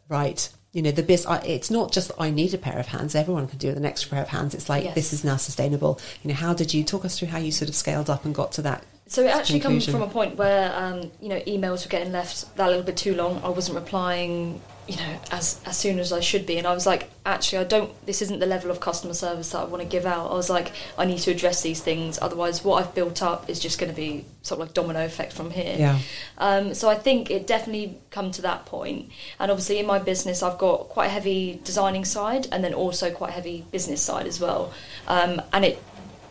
[0.09, 0.41] right?
[0.76, 1.26] You know, the biz.
[1.26, 3.15] I- It's not just I need a pair of hands.
[3.15, 4.53] Everyone can do with an extra pair of hands.
[4.57, 4.95] It's like Yes.
[4.95, 5.93] this is now sustainable.
[6.21, 8.34] You know, how did you talk us through how you sort of scaled up and
[8.41, 8.82] got to that?
[9.08, 12.56] So it actually comes from a point where um, you know emails were getting left
[12.58, 13.39] that little bit too long.
[13.43, 16.88] I wasn't replying, you know, as as soon as I should be, and I was
[16.88, 18.06] like, actually, I don't.
[18.08, 20.32] This isn't the level of customer service that I want to give out.
[20.32, 22.18] I was like, I need to address these things.
[22.20, 25.34] Otherwise, what I've built up is just going to be sort of like domino effect
[25.34, 25.76] from here.
[25.78, 25.99] Yeah.
[26.39, 29.12] Um, so I think it definitely come to that point.
[29.39, 33.12] And obviously in my business, I've got quite a heavy designing side and then also
[33.12, 34.74] quite a heavy business side as well.
[35.08, 35.84] Um, and it,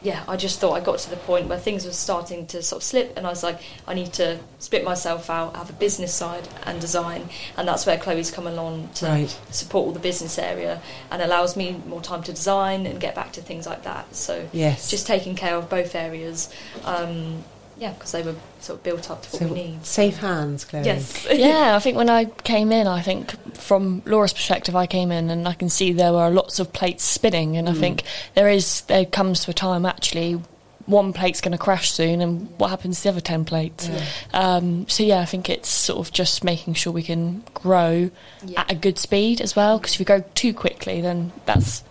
[0.05, 2.80] yeah, I just thought I got to the point where things were starting to sort
[2.80, 6.14] of slip, and I was like, I need to split myself out, have a business
[6.14, 9.36] side and design, and that's where Chloe's come along to Right.
[9.50, 10.80] support all the business area
[11.11, 14.14] and allows me more time to design and get back to things like that.
[14.14, 14.90] So Yes.
[14.90, 16.50] just taking care of both areas.
[16.84, 17.42] Um,
[17.85, 19.85] yeah, because they were sort of built up to what So we need.
[19.87, 20.85] safe hands, Chloe.
[20.85, 21.26] Yes.
[21.32, 25.28] yeah, I think when I came in, I think from Laura's perspective, I came in
[25.30, 28.03] and I can see there were lots of plates spinning, and I think
[28.35, 30.41] there is there comes to a time actually
[30.87, 33.89] one plate's going to crash soon, and what happens to the other ten plates?
[34.35, 38.11] Um, so yeah, I think it's sort of just making sure we can grow
[38.45, 38.61] Yeah.
[38.61, 41.85] at a good speed as well, because if we go too quickly, then that's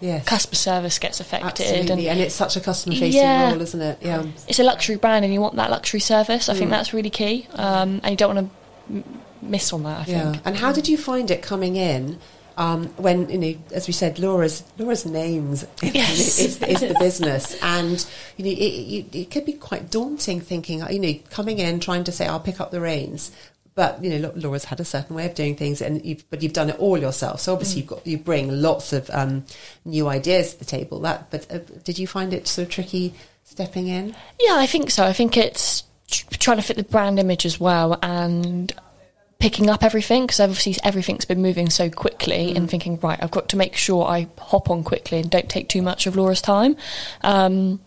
[0.00, 0.24] Yes.
[0.26, 3.50] customer service gets affected, Absolutely, and and it's such a customer facing Yeah.
[3.52, 3.98] role, isn't it?
[4.02, 4.24] Yeah.
[4.48, 6.48] it's a luxury brand, and you want that luxury service.
[6.48, 6.58] I Mm.
[6.58, 9.04] think that's really key, um, and you don't want to m-
[9.42, 10.06] miss on that.
[10.08, 10.32] I Yeah.
[10.32, 10.42] think.
[10.44, 12.18] And how did you find it coming in?
[12.58, 16.38] Um, when you know, as we said, Laura's Laura's names Yes.
[16.38, 18.02] is, is the business, and
[18.38, 22.04] you know, it, it, it could be quite daunting thinking, you know, coming in trying
[22.04, 23.30] to say, "I'll pick up the reins,"
[23.76, 26.54] but you know, Laura's had a certain way of doing things, and you've, but you've
[26.54, 27.40] done it all yourself.
[27.40, 29.44] So obviously, you've got you bring lots of um,
[29.84, 30.98] new ideas to the table.
[31.00, 33.12] That, but uh, did you find it sort of tricky
[33.44, 34.16] stepping in?
[34.40, 35.04] Yeah, I think so.
[35.04, 38.72] I think it's tr- trying to fit the brand image as well and
[39.38, 43.50] picking up everything because obviously everything's been moving so quickly and thinking, right, I've got
[43.50, 46.76] to make sure I hop on quickly and don't take too much of Laura's time.
[47.20, 47.80] Um,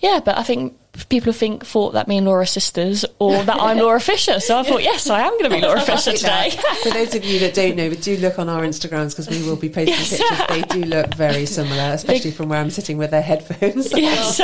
[0.00, 0.76] yeah, but I think
[1.08, 4.40] people think thought that me and Laura are sisters or that I'm Laura Fisher.
[4.40, 6.50] So I thought, yes, I am going to be Laura Fisher today.
[6.82, 9.42] For those of you that don't know, but do look on our Instagrams because we
[9.48, 10.18] will be posting Yes.
[10.18, 10.46] pictures.
[10.48, 13.92] They do look very similar, especially from where I'm sitting with their headphones.
[13.92, 14.40] yes.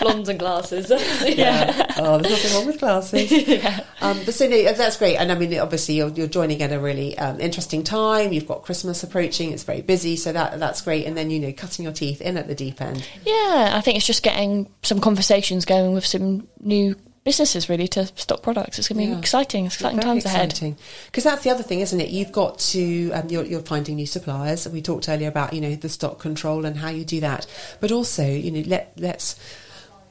[0.00, 0.90] blondes and glasses.
[1.26, 1.94] Yeah.
[1.98, 3.32] Oh, there's nothing wrong with glasses.
[4.00, 5.16] um, but so no, that's great.
[5.16, 8.32] And I mean, obviously, you're, you're joining at a really um, interesting time.
[8.32, 9.52] You've got Christmas approaching.
[9.52, 11.06] It's very busy, so that that's great.
[11.06, 13.06] And then you know, cutting your teeth in at the deep end.
[13.24, 18.06] Yeah, I think it's just getting some conversations going with some new businesses really to
[18.14, 18.78] stock products.
[18.78, 19.18] It's going to be Yeah.
[19.18, 19.66] exciting.
[19.66, 20.76] It's exciting Very times ahead.
[21.06, 22.10] Because that's the other thing, isn't it?
[22.10, 24.68] You've got to, um, you're, you're finding new suppliers.
[24.68, 27.46] We talked earlier about, you know, the stock control and how you do that.
[27.80, 29.34] But also, you know, let, let's,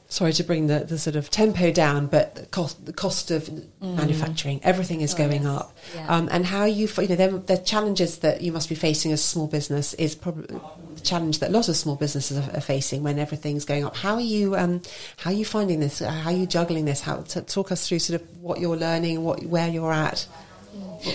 [0.08, 3.48] sorry to bring the, the sort of tempo down, but the cost, the cost of
[3.80, 5.46] manufacturing, everything is going yes.
[5.46, 5.76] up.
[5.94, 6.06] Yeah.
[6.08, 9.24] Um, and how you, you know, the, challenges that you must be facing as a
[9.24, 10.60] small business is probably
[11.06, 13.96] challenge that a lot of small businesses are, are facing when everything's going up.
[13.96, 14.82] How are you, um,
[15.16, 16.00] how are you finding this?
[16.00, 17.00] How are you juggling this?
[17.00, 20.26] How, to talk us through sort of what you're learning, what, where you're at.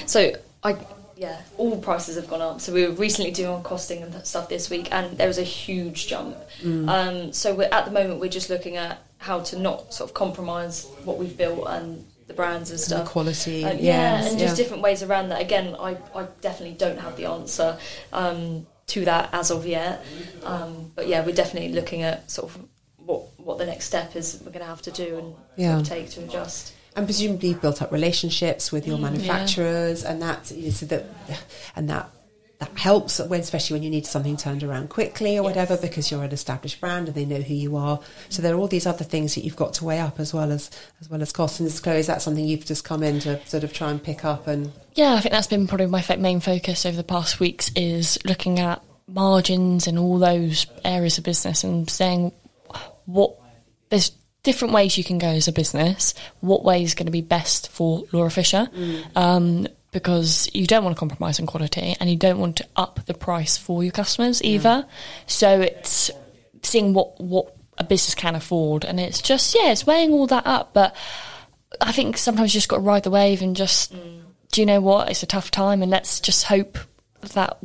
[0.05, 0.31] So
[0.63, 0.77] I
[1.21, 2.61] yeah, all prices have gone up.
[2.61, 5.43] So we were recently doing our costing and stuff this week, and there was a
[5.43, 6.35] huge jump.
[6.65, 10.15] Um, so we're, at the moment, we're just looking at how to not sort of
[10.15, 13.07] compromise what we've built and the brands and stuff.
[13.07, 14.45] quality, Um, yes, yeah, and yeah.
[14.47, 15.39] just different ways around that.
[15.39, 17.77] Again, I, I definitely don't have the answer
[18.11, 20.03] um, to that as of yet.
[20.43, 22.65] Um, but yeah, we're definitely looking at sort of
[22.97, 25.71] what what the next step is we're going to have to do and Yeah.
[25.77, 26.73] sort of take to adjust.
[26.95, 30.85] And presumably you've built up relationships with your Mm, manufacturers, and that you know, so
[30.87, 31.05] that
[31.75, 32.09] and that
[32.61, 36.23] that helps when, especially when you need something turned around quickly or whatever, because you're
[36.23, 37.99] an established brand and they know who you are.
[38.29, 40.51] So there are all these other things that you've got to weigh up as well
[40.51, 40.69] as
[41.01, 41.59] as well as costs.
[41.59, 44.01] And is Chloe, is that something you've just come in to sort of try and
[44.01, 47.39] pick up and Yeah, I think that's been probably my main focus over the past
[47.39, 52.31] weeks is looking at margins and all those areas of business and saying
[53.05, 53.37] what
[53.89, 54.11] there's
[54.43, 56.13] different ways you can go as a business.
[56.41, 58.69] What way is going to be best for Laura Fisher?
[59.15, 63.05] Um, because you don't want to compromise on quality and you don't want to up
[63.05, 64.85] the price for your customers either.
[65.27, 66.09] So it's
[66.63, 70.45] seeing what what a business can afford, and it's just yeah, it's weighing all that
[70.45, 70.73] up.
[70.73, 70.95] But
[71.79, 73.93] I think sometimes you just got to ride the wave and just
[74.51, 75.09] do you know what?
[75.09, 76.77] It's a tough time, and let's just hope
[77.33, 77.57] that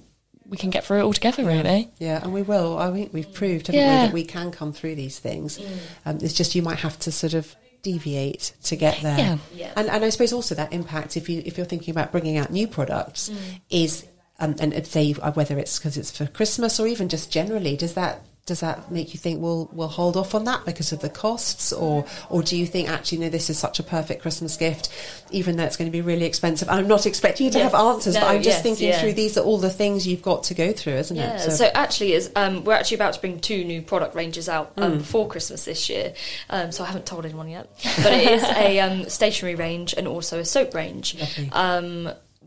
[0.48, 1.44] we can get through it all together.
[1.44, 2.78] Really, Yeah, and we will.
[2.78, 5.58] I think we've proved, haven't we, that we can come through these things.
[6.04, 9.18] Um, it's just you might have to sort of deviate to get there.
[9.18, 9.38] Yeah.
[9.54, 9.72] Yeah.
[9.76, 12.50] And, and I suppose also that impact, if you if you're thinking about bringing out
[12.50, 13.30] new products,
[13.70, 14.06] is
[14.38, 17.76] um, and it'd say uh, whether it's because it's for Christmas or even just generally,
[17.76, 21.00] does that does that make you think we'll we'll hold off on that because of
[21.00, 24.56] the costs, or or do you think actually no, this is such a perfect Christmas
[24.56, 24.88] gift,
[25.32, 26.68] even though it's going to be really expensive?
[26.68, 27.72] I'm not expecting you to Yes.
[27.72, 29.00] have answers, but I'm just yes, thinking yeah.
[29.00, 31.50] through these are all the things you've got to go through, isn't Yeah, it?
[31.50, 34.92] so, actually, is um, we're actually about to bring two new product ranges out um,
[34.92, 34.98] Mm.
[34.98, 36.14] before Christmas this year.
[36.48, 37.68] Um, so I haven't told anyone yet,
[38.02, 41.16] but it is a um, stationery range and also a soap range.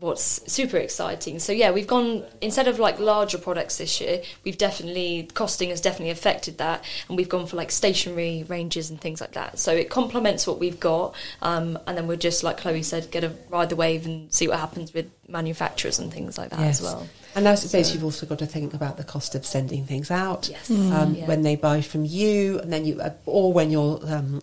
[0.00, 1.38] What's super exciting.
[1.40, 5.80] So yeah, we've gone instead of like larger products this year, we've definitely costing has
[5.82, 9.58] definitely affected that, and we've gone for like stationary ranges and things like that.
[9.58, 13.20] So it complements what we've got, um, and then we're just like Chloe said, get
[13.20, 16.80] to ride the wave and see what happens with manufacturers and things like that as
[16.80, 17.06] well.
[17.36, 20.48] And I suppose you've also got to think about the cost of sending things out.
[20.48, 20.70] Yes.
[20.70, 21.26] Um, Yeah.
[21.26, 24.42] When they buy from you, and then you, uh, or when you're um,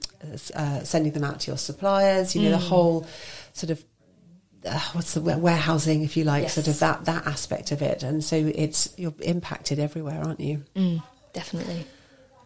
[0.56, 2.60] uh, sending them out to your suppliers, you know, Mm.
[2.62, 3.08] the whole
[3.54, 3.84] sort of
[4.68, 6.54] uh, what's the warehousing, if you like, Yes.
[6.56, 8.04] sort of that that aspect of it.
[8.04, 10.64] And so it's you're impacted everywhere, aren't you?
[10.76, 11.04] Mm,
[11.34, 11.86] definitely.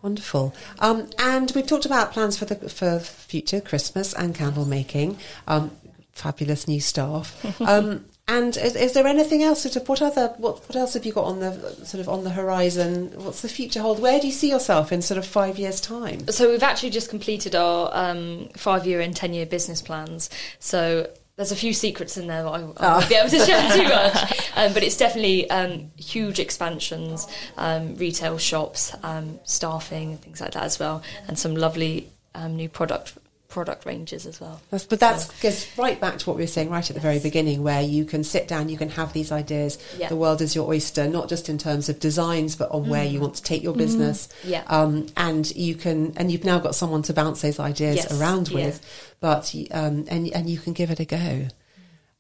[0.02, 0.54] Wonderful.
[0.80, 5.18] Um, and we've talked about plans for the for future Christmas and candle making.
[5.48, 5.72] Um,
[6.12, 7.36] fabulous new staff.
[7.62, 9.64] Um, and is, is there anything else?
[9.64, 11.52] Sort of, what other what what else have you got on the
[11.86, 13.12] sort of on the horizon?
[13.16, 14.00] What's the future hold?
[14.00, 16.28] Where do you see yourself in sort of five years' time?
[16.30, 20.30] So we've actually just completed our um, five-year and ten-year business plans.
[20.60, 22.98] So there's a few secrets in there that I, I Oh.
[22.98, 27.28] won't be able to share too much, um, but it's definitely um, huge expansions,
[27.58, 32.56] um, retail shops, um, staffing, and things like that as well, and some lovely um,
[32.56, 33.14] new product
[33.52, 34.60] product ranges as well.
[34.72, 37.20] That's, but that goes right back to what we were saying right at the very
[37.20, 39.78] beginning, where you can sit down, you can have these ideas.
[39.98, 40.10] Yeah.
[40.10, 43.20] The world is your oyster, not just in terms of designs, but on where you
[43.20, 44.30] want to take your business.
[44.44, 44.64] Yeah.
[44.68, 48.50] Um, and you can, and you've now got someone to bounce those ideas Yes, around
[48.50, 48.82] with,
[49.20, 51.48] but um, and and you can give it a go.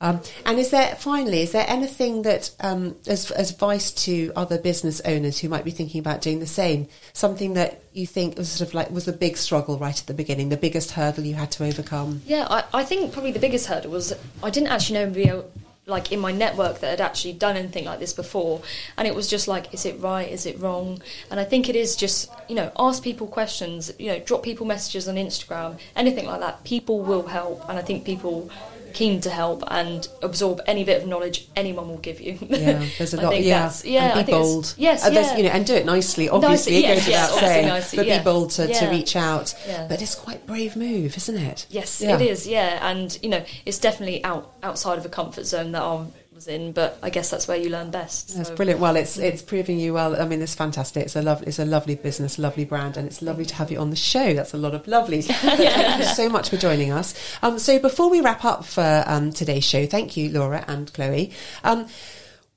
[0.01, 4.57] Um, and is there finally is there anything that um, as, as advice to other
[4.57, 6.87] business owners who might be thinking about doing the same?
[7.13, 10.13] Something that you think was sort of like was a big struggle right at the
[10.13, 12.21] beginning, the biggest hurdle you had to overcome.
[12.25, 15.47] Yeah, I, I think probably the biggest hurdle was I didn't actually know anybody
[15.87, 18.61] like in my network that had actually done anything like this before,
[18.97, 20.31] and it was just like, is it right?
[20.31, 21.01] Is it wrong?
[21.29, 24.65] And I think it is just you know ask people questions, you know, drop people
[24.65, 26.63] messages on Instagram, anything like that.
[26.63, 28.49] People will help, and I think people
[28.91, 32.37] keen to help and absorb any bit of knowledge anyone will give you.
[32.41, 33.39] Yeah, there's a lot.
[33.41, 34.73] Yeah, yeah, and be bold.
[34.77, 35.37] yes, there's- yeah.
[35.37, 36.29] you know, and do it nicely.
[36.29, 39.55] Obviously, Nicely, it goes yes, without saying, nicely, but be bold to, to reach out.
[39.89, 41.65] But it's quite a brave move, isn't it?
[41.69, 42.47] Yes, it is.
[42.47, 46.05] Yeah, and you know, it's definitely out outside of a comfort zone that I
[46.41, 48.35] was in, but I guess that's where you learn best.
[48.35, 48.79] That's so- brilliant.
[48.79, 50.19] Well, it's it's proving you well.
[50.19, 51.05] I mean, it's fantastic.
[51.05, 53.79] It's a lovely, it's a lovely business, lovely brand, and it's lovely to have you
[53.79, 54.33] on the show.
[54.33, 55.21] That's a lot of lovely.
[55.21, 57.13] Thank you so much for joining us.
[57.43, 61.31] Um, so before we wrap up for um, today's show, thank you, Laura and Chloe.
[61.63, 61.87] Um,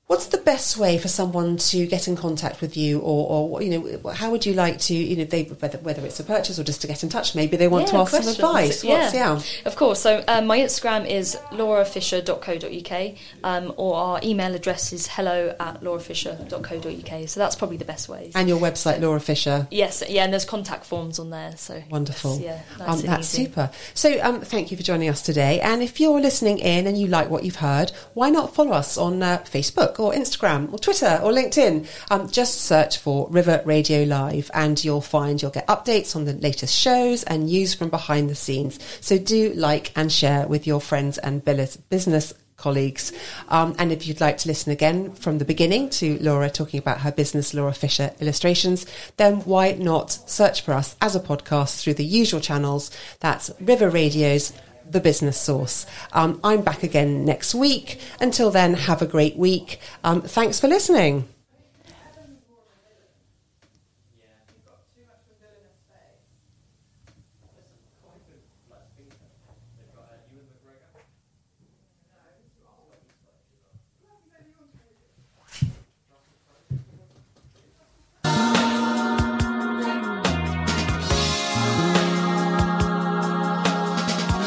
[0.07, 3.71] What's the best way for someone to get in contact with you, or, or you
[3.79, 6.63] know, how would you like to, you know, they whether, whether it's a purchase or
[6.63, 7.33] just to get in touch?
[7.33, 8.37] Maybe they want to Yeah, ask some questions.
[8.39, 8.83] advice.
[8.83, 9.41] What's, yeah.
[9.65, 9.99] Of course.
[9.99, 17.27] So um, my Instagram is laurafisher.co.uk um, or our email address is hello at laurafisher.co.uk.
[17.29, 18.33] So that's probably the best ways.
[18.35, 19.67] and your website, Laura Fisher.
[19.71, 21.55] yes, yeah, and there's contact forms on there.
[21.57, 22.39] So Wonderful.
[22.39, 23.45] Yeah, nice um, that's easy.
[23.45, 23.71] super.
[23.93, 25.59] So, um, thank you for joining us today.
[25.61, 28.97] And if you're listening in and you like what you've heard, why not follow us
[28.97, 29.94] on uh, Facebook?
[29.95, 31.87] Facebook or Instagram or Twitter or LinkedIn.
[32.11, 36.33] Um, just search for River Radio Live and you'll find you'll get updates on the
[36.33, 38.79] latest shows and news from behind the scenes.
[39.01, 43.11] So do like and share with your friends and business colleagues.
[43.49, 47.01] Um, and if you'd like to listen again from the beginning to Laura talking about
[47.01, 48.85] her business, Laura Fisher Illustrations,
[49.17, 52.91] then why not search for us as a podcast through the usual channels?
[53.19, 54.53] That's River Radio's
[54.89, 55.85] The Business Source.
[56.13, 57.99] Um, I'm back again next week.
[58.19, 59.79] Until then, have a great week.
[60.03, 61.27] Um, thanks for listening.